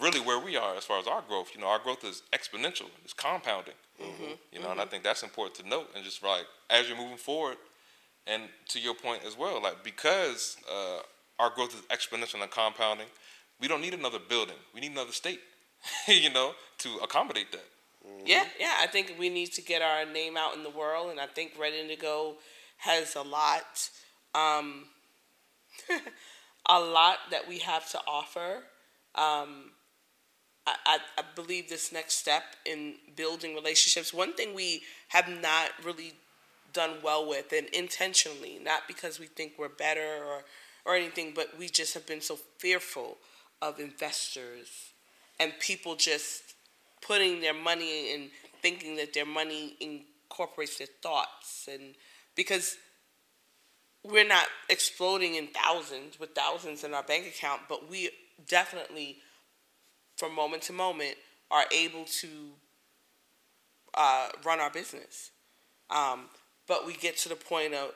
really 0.00 0.20
where 0.20 0.38
we 0.38 0.56
are 0.56 0.76
as 0.76 0.84
far 0.84 1.00
as 1.00 1.08
our 1.08 1.22
growth. 1.22 1.50
You 1.56 1.60
know, 1.60 1.66
our 1.66 1.80
growth 1.80 2.04
is 2.04 2.22
exponential. 2.32 2.86
It's 3.04 3.12
compounding. 3.12 3.74
Mm-hmm. 4.00 4.22
You 4.52 4.60
know, 4.60 4.66
mm-hmm. 4.66 4.72
and 4.72 4.80
I 4.80 4.84
think 4.84 5.02
that's 5.02 5.24
important 5.24 5.56
to 5.56 5.68
note. 5.68 5.90
And 5.96 6.04
just 6.04 6.22
like 6.22 6.46
as 6.70 6.88
you're 6.88 6.96
moving 6.96 7.16
forward, 7.18 7.56
and 8.26 8.44
to 8.68 8.80
your 8.80 8.94
point 8.94 9.22
as 9.26 9.36
well, 9.36 9.62
like 9.62 9.82
because 9.82 10.56
uh, 10.70 11.00
our 11.38 11.50
growth 11.50 11.74
is 11.74 11.80
exponential 11.96 12.40
and 12.42 12.50
compounding, 12.50 13.08
we 13.60 13.68
don't 13.68 13.80
need 13.80 13.94
another 13.94 14.18
building. 14.18 14.56
We 14.74 14.80
need 14.80 14.92
another 14.92 15.12
state. 15.12 15.40
you 16.08 16.30
know, 16.30 16.52
to 16.78 16.96
accommodate 17.02 17.52
that. 17.52 17.64
Mm-hmm. 18.06 18.26
Yeah, 18.26 18.44
yeah. 18.58 18.74
I 18.80 18.86
think 18.86 19.14
we 19.18 19.28
need 19.28 19.52
to 19.52 19.62
get 19.62 19.82
our 19.82 20.04
name 20.04 20.36
out 20.36 20.54
in 20.54 20.62
the 20.62 20.70
world, 20.70 21.10
and 21.10 21.20
I 21.20 21.26
think 21.26 21.52
Red 21.58 21.72
Indigo 21.74 22.36
has 22.78 23.14
a 23.14 23.22
lot, 23.22 23.90
um, 24.34 24.86
a 26.68 26.80
lot 26.80 27.18
that 27.30 27.48
we 27.48 27.58
have 27.60 27.88
to 27.90 28.00
offer. 28.06 28.64
Um, 29.14 29.72
I, 30.66 30.74
I, 30.86 30.98
I 31.18 31.22
believe 31.34 31.68
this 31.68 31.92
next 31.92 32.14
step 32.14 32.42
in 32.64 32.94
building 33.16 33.54
relationships. 33.54 34.12
One 34.12 34.34
thing 34.34 34.54
we 34.54 34.82
have 35.08 35.28
not 35.28 35.70
really 35.84 36.14
done 36.72 36.96
well 37.02 37.28
with, 37.28 37.52
and 37.52 37.66
intentionally, 37.68 38.58
not 38.62 38.82
because 38.88 39.18
we 39.18 39.26
think 39.26 39.54
we're 39.58 39.68
better 39.68 40.24
or 40.24 40.44
or 40.84 40.96
anything, 40.96 41.32
but 41.34 41.56
we 41.58 41.68
just 41.68 41.94
have 41.94 42.06
been 42.06 42.20
so 42.20 42.36
fearful 42.58 43.16
of 43.60 43.78
investors 43.78 44.90
and 45.38 45.52
people 45.60 45.94
just 45.94 46.54
putting 47.00 47.40
their 47.40 47.54
money 47.54 48.12
and 48.14 48.30
thinking 48.62 48.96
that 48.96 49.14
their 49.14 49.26
money 49.26 49.76
incorporates 49.80 50.78
their 50.78 50.88
thoughts. 51.00 51.68
And 51.72 51.94
because 52.34 52.76
we're 54.04 54.26
not 54.26 54.46
exploding 54.68 55.36
in 55.36 55.48
thousands 55.48 56.18
with 56.18 56.30
thousands 56.30 56.82
in 56.82 56.92
our 56.92 57.04
bank 57.04 57.24
account 57.26 57.62
but 57.68 57.88
we 57.88 58.10
definitely 58.48 59.18
from 60.16 60.34
moment 60.34 60.62
to 60.64 60.72
moment 60.72 61.14
are 61.50 61.64
able 61.72 62.04
to 62.04 62.28
uh, 63.94 64.28
run 64.44 64.58
our 64.58 64.70
business. 64.70 65.30
Um, 65.90 66.24
but 66.68 66.86
we 66.86 66.94
get 66.94 67.16
to 67.18 67.28
the 67.28 67.36
point 67.36 67.74
of 67.74 67.90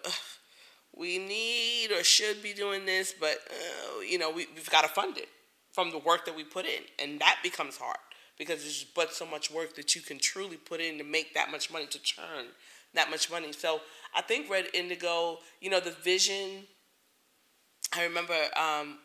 we 0.97 1.19
need 1.19 1.91
or 1.91 2.03
should 2.03 2.43
be 2.43 2.53
doing 2.55 2.87
this 2.87 3.15
but 3.19 3.39
uh, 3.51 4.01
you 4.01 4.19
know 4.19 4.31
we, 4.31 4.47
we've 4.55 4.71
got 4.71 4.83
to 4.83 4.89
fund 4.89 5.19
it 5.19 5.29
from 5.77 5.91
the 5.91 5.99
work 5.99 6.25
that 6.25 6.35
we 6.35 6.43
put 6.43 6.65
in, 6.65 6.81
and 6.99 7.21
that 7.21 7.37
becomes 7.43 7.77
hard 7.77 7.99
because 8.39 8.63
there's 8.63 8.87
but 8.95 9.13
so 9.13 9.27
much 9.27 9.51
work 9.51 9.77
that 9.77 9.95
you 9.95 10.01
can 10.01 10.19
truly 10.19 10.57
put 10.57 10.81
in 10.81 10.97
to 10.97 11.05
make 11.05 11.35
that 11.35 11.51
much 11.51 11.71
money 11.71 11.87
to 11.87 11.99
churn 12.01 12.47
that 12.95 13.11
much 13.11 13.31
money. 13.31 13.53
So 13.53 13.83
I 14.15 14.23
think 14.23 14.51
Red 14.51 14.69
Indigo, 14.73 15.41
you 15.61 15.69
know, 15.69 15.81
the 15.81 15.91
vision. 15.91 16.65
I 17.95 18.05
remember 18.05 18.35
um, 18.57 18.99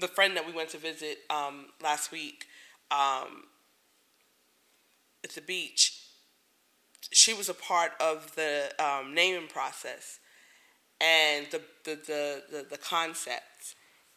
the 0.00 0.08
friend 0.08 0.34
that 0.38 0.46
we 0.46 0.52
went 0.52 0.70
to 0.70 0.78
visit 0.78 1.18
um, 1.28 1.66
last 1.82 2.10
week 2.10 2.46
um, 2.90 3.44
at 5.22 5.30
the 5.34 5.42
beach. 5.42 6.05
She 7.12 7.34
was 7.34 7.48
a 7.48 7.54
part 7.54 7.92
of 8.00 8.34
the 8.36 8.72
um, 8.78 9.14
naming 9.14 9.48
process 9.48 10.18
and 11.00 11.46
the 11.50 11.60
the 11.84 11.94
the, 11.94 12.42
the, 12.50 12.66
the 12.70 12.78
concept 12.78 13.74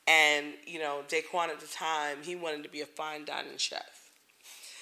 and, 0.09 0.53
you 0.65 0.79
know, 0.79 1.03
Daquan 1.07 1.49
at 1.49 1.59
the 1.59 1.67
time, 1.67 2.17
he 2.23 2.35
wanted 2.35 2.63
to 2.63 2.69
be 2.69 2.81
a 2.81 2.87
fine 2.87 3.25
dining 3.25 3.57
chef. 3.57 4.09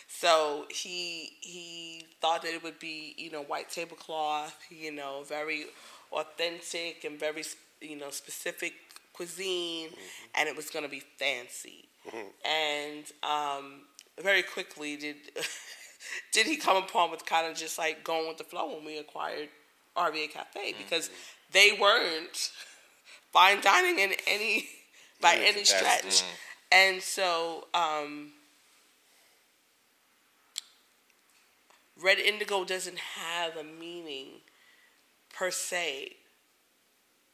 So 0.07 0.65
he 0.69 1.33
he 1.41 2.05
thought 2.21 2.43
that 2.43 2.53
it 2.53 2.63
would 2.63 2.79
be, 2.79 3.13
you 3.17 3.29
know, 3.29 3.43
white 3.43 3.69
tablecloth, 3.69 4.57
you 4.69 4.91
know, 4.91 5.25
very 5.27 5.65
authentic 6.13 7.03
and 7.03 7.19
very, 7.19 7.43
you 7.81 7.97
know, 7.97 8.09
specific 8.09 8.73
cuisine, 9.11 9.89
mm-hmm. 9.89 9.99
and 10.35 10.47
it 10.47 10.55
was 10.55 10.69
going 10.69 10.85
to 10.85 10.89
be 10.89 11.01
fancy. 11.19 11.89
Mm-hmm. 12.07 12.47
And 12.47 13.05
um, 13.21 13.81
very 14.23 14.43
quickly 14.43 14.95
did 14.95 15.17
did 16.33 16.45
he 16.45 16.57
come 16.57 16.77
upon 16.77 17.11
with 17.11 17.25
kind 17.25 17.49
of 17.49 17.57
just 17.57 17.77
like 17.77 18.03
going 18.03 18.27
with 18.27 18.37
the 18.37 18.43
flow 18.43 18.75
when 18.75 18.85
we 18.85 18.97
acquired 18.97 19.49
RVA 19.95 20.31
Cafe 20.31 20.73
because 20.77 21.07
mm-hmm. 21.07 21.15
they 21.53 21.77
weren't 21.79 22.51
fine 23.33 23.61
dining 23.61 23.99
in 23.99 24.13
any 24.27 24.67
by 25.21 25.33
yeah, 25.33 25.47
any 25.47 25.63
stretch. 25.63 26.21
Mm. 26.21 26.23
And 26.69 27.01
so, 27.01 27.67
um, 27.73 28.31
red 32.01 32.19
indigo 32.19 32.65
doesn't 32.65 32.99
have 32.99 33.55
a 33.55 33.63
meaning 33.63 34.41
per 35.33 35.49
se, 35.49 36.17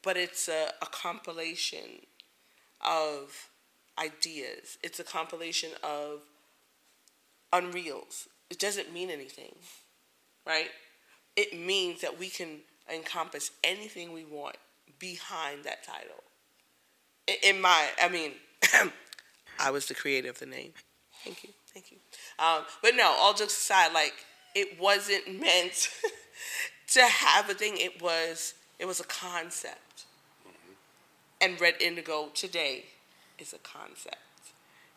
but 0.04 0.18
it's 0.18 0.48
a, 0.48 0.70
a 0.82 0.86
compilation 0.86 2.06
of 2.80 3.50
ideas. 3.98 4.78
It's 4.84 5.00
a 5.00 5.04
compilation 5.04 5.72
of 5.84 6.22
unreals. 7.52 8.28
It 8.50 8.60
doesn't 8.60 8.94
mean 8.94 9.10
anything, 9.10 9.56
right? 10.46 10.70
It 11.36 11.58
means 11.58 12.02
that 12.02 12.20
we 12.20 12.30
can 12.30 12.60
encompass 12.94 13.52
anything 13.64 14.14
we 14.14 14.26
want 14.26 14.58
behind 15.00 15.64
that 15.64 15.84
title 15.84 16.24
in 17.44 17.62
my, 17.62 17.90
I 18.02 18.10
mean, 18.10 18.32
I 19.60 19.72
was 19.72 19.86
the 19.86 19.94
creator 19.94 20.30
of 20.30 20.40
the 20.40 20.46
name. 20.46 20.74
Thank 21.24 21.44
you, 21.44 21.50
thank 21.74 21.92
you. 21.92 21.98
Um, 22.40 22.64
but 22.82 22.96
no, 22.96 23.16
all 23.18 23.34
jokes 23.34 23.58
aside, 23.58 23.94
like 23.94 24.14
it 24.56 24.80
wasn't 24.80 25.28
meant 25.40 25.90
to 26.92 27.02
have 27.02 27.50
a 27.50 27.54
thing. 27.54 27.78
It 27.78 28.02
was, 28.02 28.56
it 28.80 28.86
was 28.86 29.00
a 29.00 29.06
concept. 29.06 30.06
Mm-hmm. 30.48 30.74
And 31.42 31.62
Red 31.62 31.76
Indigo 31.82 32.30
today 32.34 32.86
is 33.40 33.54
a 33.54 33.60
concept. 33.60 34.18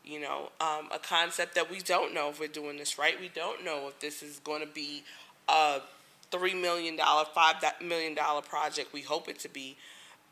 You 0.06 0.20
know, 0.20 0.50
um, 0.60 0.88
a 0.94 1.00
concept 1.00 1.56
that 1.56 1.68
we 1.70 1.80
don't 1.80 2.14
know 2.14 2.30
if 2.30 2.38
we're 2.38 2.46
doing 2.46 2.76
this 2.76 2.96
right. 2.96 3.18
We 3.20 3.28
don't 3.28 3.64
know 3.64 3.88
if 3.88 3.98
this 3.98 4.22
is 4.22 4.38
going 4.38 4.60
to 4.60 4.66
be 4.66 5.02
a 5.48 5.80
three 6.30 6.54
million 6.54 6.96
dollar, 6.96 7.24
five 7.34 7.56
million 7.82 8.14
dollar 8.14 8.42
project. 8.42 8.92
We 8.92 9.02
hope 9.02 9.28
it 9.28 9.38
to 9.40 9.48
be, 9.48 9.76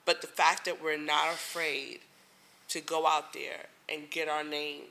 but 0.04 0.20
the 0.20 0.26
fact 0.28 0.64
that 0.66 0.82
we're 0.82 0.98
not 0.98 1.28
afraid 1.28 2.00
to 2.68 2.80
go 2.80 3.06
out 3.06 3.32
there 3.32 3.66
and 3.88 4.10
get 4.10 4.28
our 4.28 4.44
names 4.44 4.84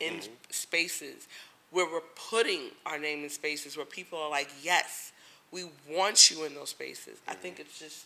in 0.00 0.14
mm-hmm. 0.14 0.32
spaces 0.50 1.28
where 1.70 1.86
we're 1.86 2.00
putting 2.30 2.70
our 2.84 2.98
name 2.98 3.24
in 3.24 3.30
spaces 3.30 3.76
where 3.76 3.86
people 3.86 4.18
are 4.18 4.30
like, 4.30 4.50
yes, 4.62 5.12
we 5.50 5.64
want 5.90 6.30
you 6.30 6.44
in 6.44 6.54
those 6.54 6.70
spaces. 6.70 7.18
Mm-hmm. 7.18 7.30
I 7.30 7.34
think 7.34 7.54
mm-hmm. 7.54 7.62
it's 7.62 7.78
just, 7.78 8.04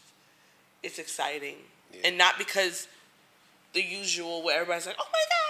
it's 0.82 0.98
exciting. 0.98 1.56
Yeah. 1.92 2.00
And 2.04 2.18
not 2.18 2.38
because 2.38 2.88
the 3.72 3.82
usual 3.82 4.42
where 4.42 4.60
everybody's 4.60 4.86
like, 4.86 4.96
oh 4.98 5.08
my 5.12 5.24
God, 5.30 5.45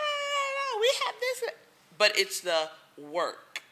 we 0.87 0.93
have 1.07 1.15
this. 1.21 1.51
But 1.99 2.19
it's 2.19 2.41
the 2.41 2.71
work 2.99 3.63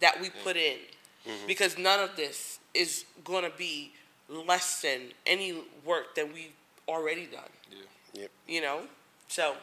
that 0.00 0.20
we 0.20 0.30
put 0.42 0.56
in. 0.56 0.78
Mm-hmm. 1.26 1.46
Because 1.46 1.78
none 1.78 2.00
of 2.00 2.16
this 2.16 2.58
is 2.74 3.04
going 3.24 3.44
to 3.44 3.56
be 3.56 3.92
less 4.28 4.82
than 4.82 5.00
any 5.26 5.54
work 5.84 6.14
that 6.16 6.32
we've 6.32 6.52
already 6.88 7.26
done. 7.26 7.42
Yeah. 7.70 8.22
Yep. 8.22 8.30
You 8.48 8.60
know? 8.62 8.80
So 9.28 9.54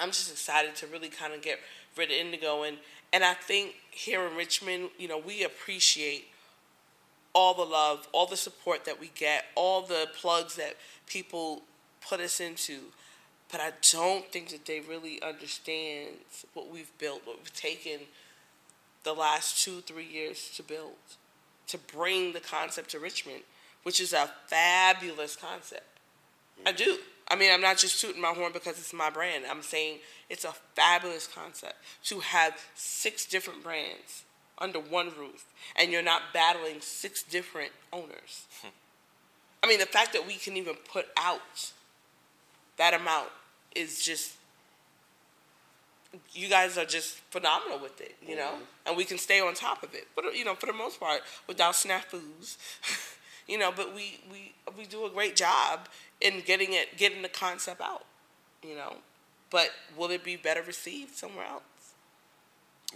I'm 0.00 0.08
just 0.08 0.30
excited 0.30 0.76
to 0.76 0.86
really 0.86 1.08
kind 1.08 1.34
of 1.34 1.42
get 1.42 1.58
rid 1.96 2.10
of 2.10 2.16
indigo 2.16 2.64
and 2.64 2.76
and 3.12 3.22
I 3.22 3.34
think 3.34 3.76
here 3.92 4.26
in 4.26 4.34
Richmond, 4.34 4.88
you 4.98 5.06
know, 5.06 5.18
we 5.18 5.44
appreciate 5.44 6.26
all 7.32 7.54
the 7.54 7.62
love, 7.62 8.08
all 8.10 8.26
the 8.26 8.36
support 8.36 8.84
that 8.86 8.98
we 8.98 9.12
get, 9.14 9.44
all 9.54 9.82
the 9.82 10.08
plugs 10.20 10.56
that 10.56 10.74
people 11.06 11.62
put 12.00 12.18
us 12.18 12.40
into. 12.40 12.80
But 13.54 13.60
I 13.60 13.72
don't 13.92 14.26
think 14.32 14.48
that 14.48 14.66
they 14.66 14.80
really 14.80 15.22
understand 15.22 16.16
what 16.54 16.72
we've 16.72 16.90
built, 16.98 17.22
what 17.24 17.36
we've 17.38 17.54
taken 17.54 18.00
the 19.04 19.12
last 19.12 19.62
two, 19.62 19.80
three 19.82 20.08
years 20.08 20.50
to 20.56 20.64
build, 20.64 20.94
to 21.68 21.78
bring 21.78 22.32
the 22.32 22.40
concept 22.40 22.90
to 22.90 22.98
Richmond 22.98 23.42
which 23.84 24.00
is 24.00 24.12
a 24.12 24.28
fabulous 24.48 25.36
concept. 25.36 25.86
I 26.66 26.72
do. 26.72 26.98
I 27.28 27.36
mean, 27.36 27.52
I'm 27.52 27.60
not 27.60 27.78
just 27.78 28.00
tooting 28.00 28.20
my 28.20 28.32
horn 28.32 28.52
because 28.52 28.78
it's 28.78 28.92
my 28.92 29.10
brand. 29.10 29.44
I'm 29.48 29.62
saying 29.62 29.98
it's 30.28 30.44
a 30.44 30.54
fabulous 30.74 31.28
concept 31.28 31.76
to 32.04 32.20
have 32.20 32.60
six 32.74 33.24
different 33.24 33.62
brands 33.62 34.24
under 34.58 34.80
one 34.80 35.12
roof 35.18 35.44
and 35.76 35.92
you're 35.92 36.02
not 36.02 36.22
battling 36.32 36.80
six 36.80 37.22
different 37.22 37.72
owners. 37.92 38.46
Hmm. 38.62 38.68
I 39.62 39.68
mean, 39.68 39.78
the 39.78 39.86
fact 39.86 40.12
that 40.12 40.26
we 40.26 40.34
can 40.34 40.56
even 40.56 40.74
put 40.90 41.06
out 41.16 41.72
that 42.76 42.94
amount 42.94 43.28
is 43.74 44.02
just 44.02 44.34
you 46.32 46.48
guys 46.48 46.78
are 46.78 46.84
just 46.84 47.16
phenomenal 47.30 47.78
with 47.80 48.00
it, 48.00 48.14
you 48.26 48.36
know, 48.36 48.52
mm-hmm. 48.52 48.86
and 48.86 48.96
we 48.96 49.04
can 49.04 49.18
stay 49.18 49.40
on 49.40 49.54
top 49.54 49.82
of 49.82 49.94
it. 49.94 50.06
But 50.14 50.36
you 50.36 50.44
know, 50.44 50.54
for 50.54 50.66
the 50.66 50.72
most 50.72 51.00
part, 51.00 51.22
without 51.46 51.74
snafus, 51.74 52.56
you 53.48 53.58
know, 53.58 53.72
but 53.74 53.94
we, 53.94 54.20
we, 54.30 54.52
we 54.78 54.84
do 54.84 55.06
a 55.06 55.10
great 55.10 55.36
job 55.36 55.88
in 56.20 56.42
getting 56.46 56.72
it, 56.72 56.96
getting 56.96 57.22
the 57.22 57.28
concept 57.28 57.80
out, 57.80 58.04
you 58.62 58.76
know. 58.76 58.96
But 59.50 59.70
will 59.96 60.10
it 60.10 60.24
be 60.24 60.36
better 60.36 60.62
received 60.62 61.14
somewhere 61.14 61.46
else? 61.46 61.62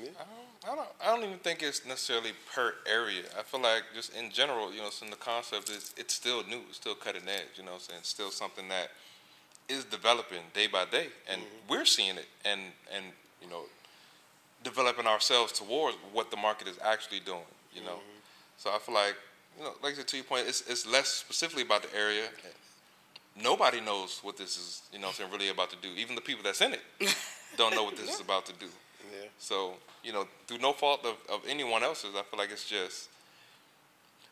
Yeah. 0.00 0.10
I, 0.18 0.24
don't, 0.24 0.72
I 0.72 0.76
don't. 0.76 0.88
I 1.04 1.16
don't 1.16 1.24
even 1.24 1.38
think 1.40 1.62
it's 1.62 1.84
necessarily 1.84 2.30
per 2.54 2.74
area. 2.86 3.22
I 3.38 3.42
feel 3.42 3.60
like 3.60 3.82
just 3.94 4.16
in 4.16 4.30
general, 4.30 4.72
you 4.72 4.78
know, 4.78 4.90
so 4.90 5.06
the 5.06 5.16
concept 5.16 5.70
is 5.70 5.92
it's 5.96 6.14
still 6.14 6.44
new, 6.44 6.60
it's 6.68 6.76
still 6.76 6.94
cutting 6.94 7.28
edge. 7.28 7.56
You 7.56 7.64
know, 7.64 7.78
so 7.78 7.92
it's 7.98 8.08
still 8.08 8.30
something 8.30 8.68
that 8.68 8.90
is 9.68 9.85
developing 9.85 10.42
day 10.54 10.66
by 10.66 10.85
day, 10.87 11.09
and 11.31 11.40
Mm-hmm. 11.40 11.68
we're 11.70 11.85
seeing 11.85 12.16
it, 12.16 12.28
and 12.44 12.61
and 12.94 13.04
you 13.42 13.48
know, 13.48 13.62
developing 14.64 15.07
ourselves 15.07 15.52
towards 15.52 15.96
what 16.12 16.31
the 16.31 16.37
market 16.37 16.68
is 16.68 16.78
actually 16.83 17.20
doing. 17.20 17.46
You 17.74 17.83
know, 17.83 17.98
Mm-hmm. 17.98 18.18
so 18.59 18.70
I 18.70 18.78
feel 18.78 18.94
like 18.94 19.16
you 19.59 19.64
know, 19.64 19.72
like 19.83 19.92
I 19.94 19.96
said 19.96 20.09
to 20.09 20.16
your 20.16 20.24
point, 20.24 20.44
it's 20.48 20.62
it's 20.62 20.87
less 20.87 21.09
specifically 21.09 21.62
about 21.62 21.83
the 21.83 21.94
area. 21.96 22.24
Nobody 23.40 23.81
knows 23.81 24.18
what 24.22 24.37
this 24.37 24.57
is, 24.57 24.83
you 24.92 24.98
know, 24.98 25.09
I'm 25.09 25.12
saying 25.14 25.31
really 25.31 25.48
about 25.48 25.70
to 25.70 25.76
do. 25.81 25.88
Even 25.96 26.16
the 26.16 26.20
people 26.20 26.42
that's 26.42 26.61
in 26.61 26.72
it 26.72 26.81
don't 27.57 27.72
know 27.72 27.85
what 27.85 27.96
this 27.96 28.12
is 28.14 28.20
about 28.20 28.46
to 28.46 28.52
do. 28.54 28.66
Yeah. 28.66 29.28
So, 29.38 29.74
you 30.02 30.12
know, 30.12 30.26
through 30.48 30.59
no 30.59 30.72
fault 30.72 31.04
of, 31.04 31.14
of 31.33 31.42
anyone 31.46 31.85
else's, 31.85 32.16
I 32.16 32.22
feel 32.22 32.37
like 32.40 32.50
it's 32.50 32.64
just, 32.68 33.09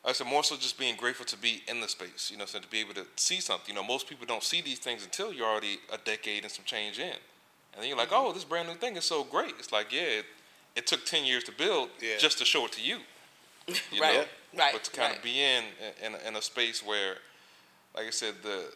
I 0.07 0.13
said 0.13 0.29
more 0.29 0.45
so 0.45 0.55
just 0.57 0.79
being 0.79 0.95
grateful 0.97 1.27
to 1.27 1.37
be 1.37 1.63
in 1.67 1.81
the 1.81 1.89
space, 1.89 2.31
you 2.31 2.39
know, 2.39 2.45
so 2.47 2.61
to 2.61 2.69
be 2.69 2.79
able 2.79 2.95
to 2.95 3.05
see 3.17 3.41
something. 3.41 3.75
You 3.75 3.81
know, 3.81 3.87
most 3.87 4.09
people 4.09 4.25
don't 4.25 4.43
see 4.43 4.61
these 4.61 4.79
things 4.79 5.05
until 5.05 5.33
you're 5.33 5.49
already 5.49 5.79
a 5.93 5.99
decade 5.99 6.45
and 6.45 6.53
some 6.53 6.65
change 6.65 7.01
in. 7.01 7.07
And 7.75 7.83
then 7.83 7.89
you're 7.89 7.99
like, 7.99 8.11
oh, 8.13 8.33
this 8.33 8.45
brand 8.45 8.69
new 8.69 8.75
thing 8.75 8.97
is 8.97 9.05
so 9.05 9.25
great. 9.25 9.55
It's 9.59 9.73
like, 9.73 9.93
yeah, 9.93 10.03
it, 10.21 10.27
it 10.77 10.87
took 10.87 11.05
10 11.05 11.25
years 11.25 11.43
to 11.45 11.53
build 11.53 11.91
Yeah. 12.01 12.19
just 12.19 12.39
to 12.39 12.45
show 12.45 12.65
it 12.67 12.73
to 12.73 12.83
you. 12.83 12.99
you 13.93 14.01
Right, 14.01 14.15
know? 14.15 14.25
right, 14.59 14.73
But 14.73 14.85
to 14.85 14.91
kind 14.93 15.09
right. 15.11 15.17
of 15.19 15.25
be 15.25 15.43
in, 15.43 15.65
in, 16.05 16.15
in 16.27 16.37
a 16.37 16.43
space 16.43 16.87
where, 16.87 17.17
like 17.97 18.07
I 18.07 18.11
said, 18.11 18.35
the, 18.45 18.73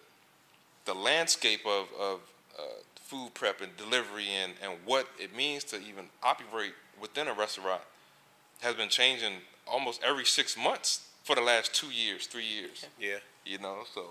the 0.85 0.95
landscape 0.95 1.61
of, 1.65 1.87
of 1.99 2.21
uh, 2.59 2.63
food 2.97 3.35
prep 3.35 3.61
and 3.61 3.75
delivery 3.77 4.27
and, 4.29 4.55
and 4.63 4.73
what 4.85 5.07
it 5.19 5.35
means 5.35 5.63
to 5.65 5.77
even 5.77 6.07
operate 6.25 6.73
within 7.01 7.29
a 7.29 7.33
restaurant 7.33 7.83
has 8.63 8.75
been 8.75 8.89
changing 8.89 9.35
almost 9.67 10.03
every 10.03 10.25
six 10.25 10.57
months 10.57 11.07
for 11.31 11.37
the 11.37 11.43
last 11.47 11.73
two 11.73 11.91
years, 11.91 12.27
three 12.27 12.45
years. 12.45 12.87
Yeah. 12.99 13.19
You 13.47 13.59
know, 13.59 13.85
so 13.95 14.03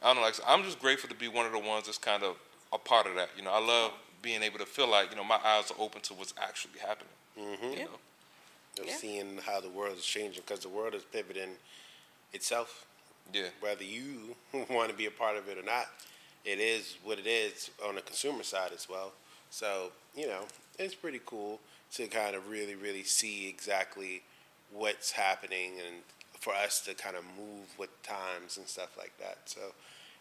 I 0.00 0.06
don't 0.06 0.16
know. 0.16 0.22
Like, 0.22 0.36
I'm 0.46 0.62
just 0.62 0.78
grateful 0.78 1.08
to 1.08 1.14
be 1.16 1.26
one 1.26 1.46
of 1.46 1.52
the 1.52 1.58
ones 1.58 1.86
that's 1.86 1.98
kind 1.98 2.22
of 2.22 2.36
a 2.72 2.78
part 2.78 3.08
of 3.08 3.16
that. 3.16 3.30
You 3.36 3.42
know, 3.42 3.50
I 3.52 3.58
love 3.58 3.90
being 4.22 4.40
able 4.42 4.58
to 4.60 4.64
feel 4.66 4.88
like 4.88 5.10
you 5.10 5.16
know 5.16 5.24
my 5.24 5.40
eyes 5.44 5.72
are 5.72 5.80
open 5.82 6.00
to 6.02 6.14
what's 6.14 6.32
actually 6.40 6.78
happening. 6.78 7.12
Mm-hmm. 7.38 7.64
You 7.64 7.70
Yeah. 7.78 7.84
know, 7.84 8.82
Of 8.82 8.86
Yeah. 8.86 8.96
seeing 8.96 9.38
how 9.38 9.60
the 9.60 9.68
world 9.68 9.98
is 9.98 10.04
changing 10.04 10.42
because 10.46 10.60
the 10.60 10.68
world 10.68 10.94
is 10.94 11.02
pivoting 11.02 11.56
itself. 12.32 12.86
yeah, 13.32 13.48
Whether 13.60 13.84
you 13.84 14.36
want 14.70 14.90
to 14.90 14.96
be 14.96 15.06
a 15.06 15.10
part 15.10 15.36
of 15.36 15.48
it 15.48 15.58
or 15.58 15.62
not, 15.62 15.86
it 16.44 16.60
is 16.60 16.96
what 17.02 17.18
it 17.18 17.26
is 17.26 17.70
on 17.84 17.96
the 17.96 18.00
consumer 18.02 18.44
side 18.44 18.70
as 18.72 18.88
well. 18.88 19.12
So 19.50 19.90
you 20.14 20.28
know, 20.28 20.44
it's 20.78 20.94
pretty 20.94 21.20
cool 21.26 21.58
to 21.94 22.06
kind 22.06 22.36
of 22.36 22.48
really, 22.48 22.76
really 22.76 23.02
see 23.02 23.48
exactly 23.48 24.22
what's 24.70 25.10
happening 25.12 25.72
and 25.86 25.96
for 26.44 26.54
us 26.54 26.82
to 26.82 26.92
kind 26.92 27.16
of 27.16 27.24
move 27.38 27.66
with 27.78 27.88
times 28.02 28.58
and 28.58 28.66
stuff 28.66 28.98
like 28.98 29.16
that. 29.18 29.38
So, 29.46 29.60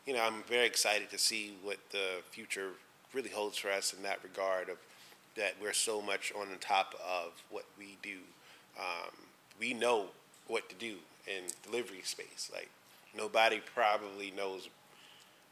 you 0.07 0.13
know, 0.13 0.21
I'm 0.23 0.41
very 0.47 0.65
excited 0.65 1.09
to 1.09 1.17
see 1.17 1.57
what 1.61 1.79
the 1.91 2.23
future 2.31 2.69
really 3.13 3.29
holds 3.29 3.57
for 3.57 3.69
us 3.69 3.91
in 3.91 4.01
that 4.03 4.23
regard 4.23 4.69
of 4.69 4.77
that 5.35 5.55
we're 5.61 5.73
so 5.73 6.01
much 6.01 6.31
on 6.39 6.49
the 6.49 6.55
top 6.55 6.95
of 7.05 7.33
what 7.49 7.65
we 7.77 7.97
do. 8.01 8.19
Um, 8.79 9.11
we 9.59 9.73
know 9.73 10.05
what 10.47 10.69
to 10.69 10.75
do 10.75 10.95
in 11.27 11.43
delivery 11.61 12.03
space. 12.05 12.49
Like 12.53 12.69
nobody 13.13 13.61
probably 13.75 14.31
knows. 14.31 14.69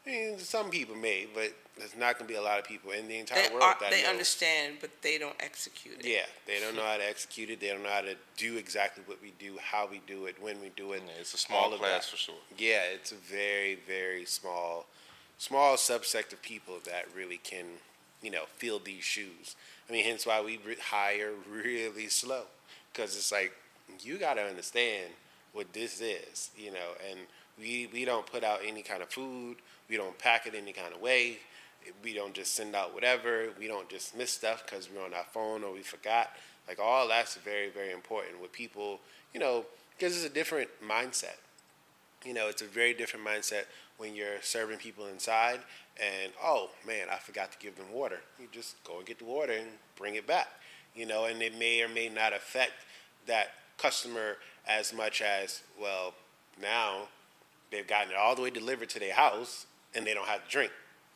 I 0.06 0.10
mean, 0.10 0.40
some 0.40 0.70
people 0.72 0.96
may, 0.96 1.28
but 1.34 1.54
there's 1.78 1.96
not 1.96 2.18
going 2.18 2.28
to 2.28 2.34
be 2.34 2.38
a 2.38 2.42
lot 2.42 2.58
of 2.58 2.66
people 2.66 2.92
in 2.92 3.08
the 3.08 3.20
entire 3.20 3.48
They, 3.48 3.50
world 3.54 3.64
are, 3.64 3.78
that 3.82 3.92
they 3.92 4.04
know. 4.04 4.10
understand, 4.10 4.78
but 4.82 4.90
they 5.04 5.18
don't 5.20 5.36
execute 5.40 6.00
it. 6.00 6.06
Yeah, 6.06 6.26
they 6.48 6.60
don't 6.60 6.76
know 6.76 6.82
how 6.86 6.98
to 6.98 7.08
execute 7.08 7.50
it. 7.52 7.60
They 7.60 7.68
don't 7.68 7.84
know 7.84 7.90
how 7.90 8.02
to 8.02 8.16
do 8.36 8.58
exactly 8.58 9.04
what 9.06 9.22
we 9.22 9.34
do, 9.38 9.58
how 9.62 9.88
we 9.90 10.02
do 10.08 10.26
it, 10.26 10.36
when 10.42 10.60
we 10.60 10.72
do 10.76 10.94
it. 10.94 11.04
yeah 11.06 11.14
it's 11.20 11.34
a 11.34 11.38
small 11.38 11.72
all 11.72 11.78
class 11.78 12.10
for 12.10 12.18
sure. 12.18 12.36
Yeah, 12.58 12.82
it's 12.94 13.12
a 13.12 13.16
very, 13.16 13.76
very 13.88 14.26
small, 14.26 14.86
small 15.38 15.76
subsect 15.76 16.34
of 16.34 16.42
people 16.42 16.76
that 16.86 17.06
really 17.16 17.38
can, 17.38 17.66
you 18.24 18.32
know, 18.32 18.44
fill 18.58 18.80
these 18.80 19.04
shoes. 19.04 19.56
I 19.88 19.94
mean, 19.94 20.04
hence 20.04 20.26
why 20.26 20.42
we 20.42 20.58
re- 20.66 20.78
hire 20.82 21.32
really 21.48 22.08
slow, 22.08 22.44
because 22.92 23.16
it's 23.16 23.32
like 23.32 23.54
you 24.02 24.18
got 24.18 24.36
to 24.36 24.42
understand 24.42 25.12
what 25.54 25.74
this 25.74 26.02
is, 26.02 26.50
you 26.58 26.72
know, 26.72 26.94
and 27.10 27.20
we 27.62 27.88
we 27.94 28.04
don't 28.04 28.26
put 28.26 28.44
out 28.44 28.60
any 28.66 28.82
kind 28.82 29.02
of 29.02 29.10
food, 29.10 29.58
we 29.90 29.96
don't 29.96 30.18
pack 30.18 30.48
it 30.48 30.56
any 30.56 30.74
kind 30.74 30.94
of 30.94 31.00
way, 31.00 31.38
we 32.04 32.14
don't 32.14 32.34
just 32.34 32.56
send 32.56 32.76
out 32.76 32.94
whatever, 32.94 33.50
we 33.58 33.68
don't 33.68 33.88
just 33.88 34.18
miss 34.18 34.32
stuff 34.32 34.66
because 34.66 34.90
we're 34.94 35.06
on 35.06 35.14
our 35.14 35.26
phone 35.32 35.64
or 35.64 35.72
we 35.72 35.82
forgot. 35.82 36.32
Like 36.68 36.80
all 36.80 37.08
that's 37.08 37.36
very, 37.36 37.70
very 37.70 37.92
important 37.92 38.42
with 38.42 38.52
people, 38.52 39.00
you 39.34 39.40
know, 39.40 39.66
because 39.98 40.16
it's 40.16 40.26
a 40.26 40.34
different 40.34 40.70
mindset 40.86 41.38
you 42.26 42.34
know, 42.34 42.48
it's 42.48 42.62
a 42.62 42.66
very 42.66 42.94
different 42.94 43.26
mindset 43.26 43.66
when 43.98 44.16
you're 44.16 44.42
serving 44.42 44.78
people 44.78 45.08
inside 45.08 45.60
and, 45.98 46.32
oh 46.44 46.70
man, 46.86 47.08
I 47.12 47.18
forgot 47.18 47.52
to 47.52 47.58
give 47.60 47.76
them 47.76 47.92
water. 47.92 48.20
You 48.40 48.48
just 48.52 48.82
go 48.84 48.98
and 48.98 49.06
get 49.06 49.20
the 49.20 49.26
water 49.26 49.54
and 49.54 49.68
bring 49.96 50.16
it 50.16 50.28
back, 50.28 50.48
you 50.96 51.06
know, 51.06 51.26
and 51.26 51.42
it 51.42 51.58
may 51.58 51.82
or 51.82 51.90
may 51.90 52.10
not 52.10 52.34
affect 52.34 52.74
that 53.28 53.54
customer 53.78 54.38
as 54.68 54.94
much 54.94 55.22
as, 55.22 55.62
well, 55.80 56.14
now 56.62 57.08
they've 57.72 57.88
gotten 57.88 58.12
it 58.12 58.18
all 58.18 58.36
the 58.36 58.42
way 58.42 58.50
delivered 58.50 58.90
to 58.90 59.00
their 59.00 59.14
house 59.14 59.66
and 59.96 60.06
they 60.06 60.14
don't 60.14 60.28
have 60.28 60.44
to 60.46 60.50
drink. 60.50 60.72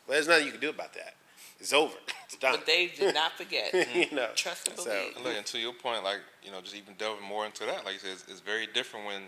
Well, 0.08 0.16
there's 0.16 0.28
nothing 0.28 0.46
you 0.46 0.52
can 0.52 0.62
do 0.62 0.70
about 0.70 0.94
that. 0.94 1.16
It's 1.60 1.74
over. 1.74 1.94
It's 2.26 2.38
done. 2.38 2.56
But 2.56 2.66
they 2.66 2.88
did 2.88 3.14
not 3.14 3.34
forget. 3.34 3.72
you 3.96 4.08
know, 4.12 4.30
Trust 4.36 4.68
and 4.68 4.78
so- 4.80 4.86
believe. 4.86 5.16
And 5.16 5.24
look, 5.26 5.38
and 5.38 5.46
to 5.46 5.60
your 5.60 5.74
point, 5.74 6.04
like 6.04 6.22
you 6.42 6.50
know, 6.50 6.60
just 6.60 6.76
even 6.76 6.96
delving 6.98 7.24
more 7.24 7.46
into 7.46 7.66
that, 7.68 7.86
like 7.86 7.94
you 7.94 8.00
said, 8.00 8.14
it's, 8.14 8.26
it's 8.28 8.40
very 8.40 8.66
different 8.66 9.06
when, 9.06 9.22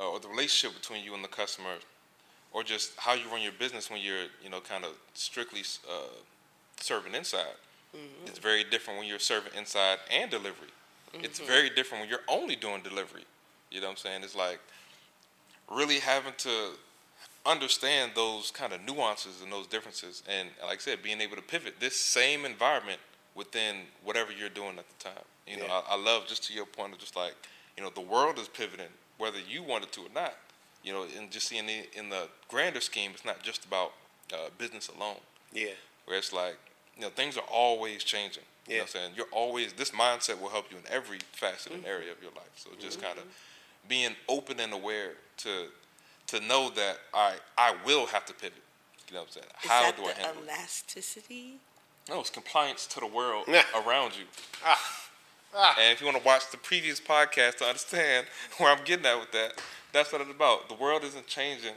uh, 0.00 0.10
or 0.10 0.18
the 0.18 0.26
relationship 0.26 0.76
between 0.76 1.04
you 1.04 1.14
and 1.14 1.22
the 1.22 1.28
customer, 1.28 1.74
or 2.52 2.64
just 2.64 2.98
how 2.98 3.14
you 3.14 3.22
run 3.30 3.40
your 3.40 3.52
business 3.52 3.88
when 3.88 4.00
you're, 4.00 4.24
you 4.42 4.50
know, 4.50 4.60
kind 4.60 4.84
of 4.84 4.90
strictly 5.14 5.60
uh, 5.88 6.08
serving 6.80 7.14
inside. 7.14 7.54
It's 8.26 8.40
very 8.40 8.64
different 8.64 8.98
when 8.98 9.06
you're 9.08 9.20
serving 9.20 9.52
inside 9.56 9.98
and 10.10 10.28
delivery. 10.28 10.72
It's 11.22 11.38
very 11.38 11.70
different 11.70 12.02
when 12.02 12.10
you're 12.10 12.26
only 12.26 12.56
doing 12.56 12.82
delivery. 12.82 13.22
You 13.70 13.80
know 13.80 13.86
what 13.86 13.92
I'm 13.92 13.96
saying? 13.98 14.24
It's 14.24 14.34
like 14.34 14.58
really 15.70 15.98
having 16.00 16.32
to 16.38 16.70
understand 17.46 18.12
those 18.14 18.50
kind 18.50 18.72
of 18.72 18.82
nuances 18.84 19.42
and 19.42 19.52
those 19.52 19.66
differences, 19.66 20.22
and 20.28 20.48
like 20.62 20.78
I 20.78 20.80
said, 20.80 21.02
being 21.02 21.20
able 21.20 21.36
to 21.36 21.42
pivot 21.42 21.74
this 21.80 21.98
same 21.98 22.44
environment 22.44 23.00
within 23.34 23.76
whatever 24.02 24.32
you're 24.32 24.48
doing 24.48 24.78
at 24.78 24.84
the 24.88 25.04
time. 25.04 25.24
You 25.46 25.58
know, 25.58 25.66
Yeah. 25.66 25.80
I, 25.88 25.94
I 25.94 25.96
love 25.96 26.26
just 26.26 26.44
to 26.44 26.54
your 26.54 26.66
point 26.66 26.92
of 26.92 26.98
just 26.98 27.16
like, 27.16 27.34
you 27.76 27.82
know, 27.82 27.90
the 27.90 28.00
world 28.00 28.38
is 28.38 28.48
pivoting, 28.48 28.88
whether 29.18 29.38
you 29.38 29.62
wanted 29.62 29.92
to 29.92 30.00
or 30.02 30.08
not. 30.14 30.34
You 30.82 30.92
know, 30.92 31.06
and 31.18 31.30
just 31.30 31.48
seeing 31.48 31.66
the, 31.66 31.86
in 31.98 32.10
the 32.10 32.28
grander 32.48 32.80
scheme, 32.80 33.10
it's 33.14 33.24
not 33.24 33.42
just 33.42 33.64
about 33.64 33.92
uh, 34.32 34.48
business 34.58 34.88
alone. 34.88 35.16
yeah. 35.52 35.68
Where 36.04 36.18
it's 36.18 36.32
like, 36.34 36.58
you 36.96 37.02
know, 37.02 37.08
things 37.08 37.36
are 37.38 37.44
always 37.50 38.04
changing. 38.04 38.42
You 38.68 38.74
know 38.74 38.76
Yeah. 38.76 38.82
what 38.82 38.82
I'm 38.82 38.92
saying? 38.92 39.10
You're 39.16 39.26
always, 39.32 39.72
this 39.72 39.90
mindset 39.92 40.38
will 40.40 40.50
help 40.50 40.70
you 40.70 40.76
in 40.76 40.84
every 40.92 41.18
facet 41.32 41.72
and 41.72 41.84
area 41.86 42.12
of 42.12 42.20
your 42.22 42.30
life. 42.32 42.52
So 42.56 42.70
just 42.78 43.00
kind 43.02 43.18
of 43.18 43.24
being 43.88 44.14
open 44.28 44.60
and 44.60 44.72
aware 44.72 45.12
to 45.38 45.66
to 46.28 46.40
know 46.40 46.70
that 46.70 46.98
I 47.12 47.34
I 47.58 47.74
will 47.84 48.06
have 48.06 48.24
to 48.26 48.34
pivot. 48.34 48.62
You 49.08 49.14
know 49.14 49.20
what 49.20 49.28
I'm 49.28 49.32
saying? 49.32 49.46
Is 49.64 49.70
How 49.70 49.82
that 49.82 49.96
do 49.96 50.04
I 50.04 50.08
the 50.08 50.20
handle 50.20 50.42
it? 50.42 50.46
elasticity? 50.48 51.54
No, 52.08 52.20
it's 52.20 52.30
compliance 52.30 52.86
to 52.88 53.00
the 53.00 53.06
world 53.06 53.46
around 53.86 54.12
you. 54.16 54.24
Ah. 54.64 55.00
Ah. 55.56 55.76
And 55.80 55.92
if 55.92 56.00
you 56.00 56.06
want 56.06 56.18
to 56.18 56.24
watch 56.24 56.50
the 56.50 56.56
previous 56.56 57.00
podcast 57.00 57.56
to 57.58 57.64
understand 57.64 58.26
where 58.58 58.70
I'm 58.74 58.82
getting 58.84 59.06
at 59.06 59.18
with 59.20 59.30
that, 59.32 59.60
that's 59.92 60.12
what 60.12 60.20
it's 60.20 60.30
about. 60.30 60.68
The 60.68 60.74
world 60.74 61.04
isn't 61.04 61.26
changing, 61.26 61.74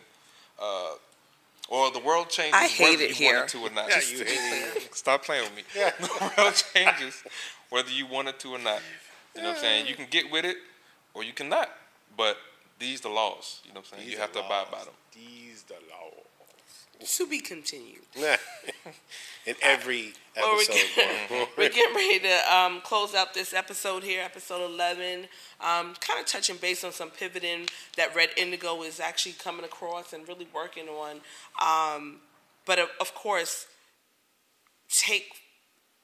uh, 0.60 0.94
or 1.70 1.92
the 1.92 2.00
world 2.00 2.30
changes 2.30 2.56
I 2.56 2.68
hate 2.68 2.92
whether 2.92 3.04
it 3.04 3.20
you 3.20 3.26
want 3.28 3.36
here. 3.36 3.44
it 3.44 3.48
to 3.50 3.58
or 3.60 3.70
not. 3.70 3.90
Yeah, 3.90 4.00
you 4.10 4.18
hate 4.26 4.78
it. 4.86 4.96
Stop 4.96 5.24
playing 5.24 5.44
with 5.44 5.56
me. 5.56 5.64
The 6.00 6.32
world 6.38 6.64
changes 6.74 7.24
whether 7.70 7.92
you 7.92 8.08
want 8.08 8.30
it 8.30 8.40
to 8.40 8.50
or 8.56 8.60
not. 8.60 8.82
You 9.36 9.42
know 9.44 9.50
what 9.50 9.58
I'm 9.58 9.62
saying? 9.62 9.88
You 9.88 9.96
can 9.96 10.08
get 10.10 10.32
with 10.32 10.46
it 10.46 10.58
or 11.14 11.24
you 11.24 11.34
cannot. 11.34 11.70
But 12.18 12.38
these 12.80 13.02
the 13.02 13.10
laws. 13.10 13.62
You 13.64 13.74
know 13.74 13.82
what 13.82 13.88
I'm 13.94 14.00
saying? 14.00 14.08
These 14.08 14.16
you 14.16 14.20
have 14.20 14.34
the 14.34 14.42
to 14.42 14.46
abide 14.46 14.72
by 14.72 14.80
them. 14.80 14.94
These 15.14 15.64
the 15.64 15.76
laws. 15.76 17.18
To 17.18 17.28
be 17.28 17.40
continued. 17.40 18.02
In 19.46 19.56
every 19.62 20.14
Well, 20.36 20.56
we're, 20.56 20.66
getting, 20.66 21.48
we're 21.58 21.70
getting 21.70 21.96
ready 21.96 22.20
to 22.20 22.56
um, 22.56 22.82
close 22.82 23.16
out 23.16 23.34
this 23.34 23.54
episode 23.54 24.04
here, 24.04 24.22
episode 24.24 24.64
11. 24.66 25.22
Um, 25.62 25.96
kind 26.00 26.20
of 26.20 26.26
touching 26.26 26.58
base 26.58 26.84
on 26.84 26.92
some 26.92 27.10
pivoting 27.10 27.68
that 27.96 28.16
Red 28.16 28.30
Indigo 28.38 28.84
is 28.84 29.00
actually 29.00 29.34
coming 29.34 29.66
across 29.66 30.14
and 30.14 30.28
really 30.28 30.48
working 30.54 30.88
on. 30.88 31.22
Um, 31.62 32.18
but 32.66 32.78
of, 32.78 32.90
of 33.02 33.16
course, 33.16 33.66
take 34.90 35.28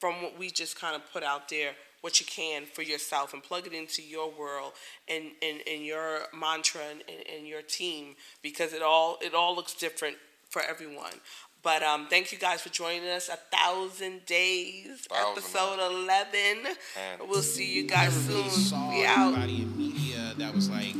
from 0.00 0.22
what 0.22 0.38
we 0.38 0.50
just 0.50 0.80
kind 0.80 0.96
of 0.96 1.02
put 1.12 1.22
out 1.22 1.48
there 1.48 1.72
what 2.04 2.20
you 2.20 2.26
can 2.26 2.66
for 2.66 2.82
yourself 2.82 3.32
and 3.32 3.42
plug 3.42 3.66
it 3.66 3.72
into 3.72 4.02
your 4.02 4.30
world 4.30 4.72
and, 5.08 5.24
and, 5.40 5.60
and 5.66 5.82
your 5.86 6.18
mantra 6.38 6.82
and, 6.90 7.00
and, 7.08 7.26
and 7.38 7.48
your 7.48 7.62
team 7.62 8.14
because 8.42 8.74
it 8.74 8.82
all 8.82 9.16
it 9.22 9.32
all 9.32 9.56
looks 9.56 9.72
different 9.74 10.16
for 10.50 10.60
everyone. 10.60 11.14
But 11.62 11.82
um, 11.82 12.08
thank 12.10 12.30
you 12.30 12.36
guys 12.36 12.60
for 12.60 12.68
joining 12.68 13.08
us. 13.08 13.30
A 13.30 13.38
thousand 13.56 14.26
days, 14.26 15.06
Thousand 15.10 15.38
episode 15.38 15.80
eleven. 15.80 16.62
Man. 16.94 17.18
We'll 17.26 17.40
see 17.40 17.74
you 17.74 17.86
guys 17.88 18.14
really 18.28 18.50
soon. 18.50 18.64
saw 18.64 18.90
We 18.90 19.06
out. 19.06 19.32
anybody 19.32 19.62
in 19.62 19.78
media 19.78 20.34
that 20.36 20.54
was 20.54 20.68
like, 20.68 20.94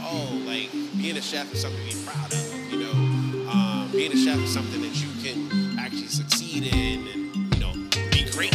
oh, 0.00 0.42
like 0.46 0.70
being 0.98 1.16
a 1.16 1.22
chef 1.22 1.50
is 1.54 1.62
something 1.62 1.88
to 1.88 1.96
be 1.96 2.04
proud 2.04 2.30
of. 2.34 2.70
You 2.70 2.80
know, 2.80 3.50
um, 3.50 3.88
being 3.92 4.12
a 4.12 4.16
chef 4.18 4.38
is 4.40 4.52
something 4.52 4.82
that 4.82 4.94
you 5.02 5.08
can 5.24 5.78
actually 5.78 6.08
succeed 6.08 6.64
in 6.64 7.08
and 7.08 7.54
you 7.54 7.60
know 7.60 7.72
be 8.12 8.30
great. 8.30 8.54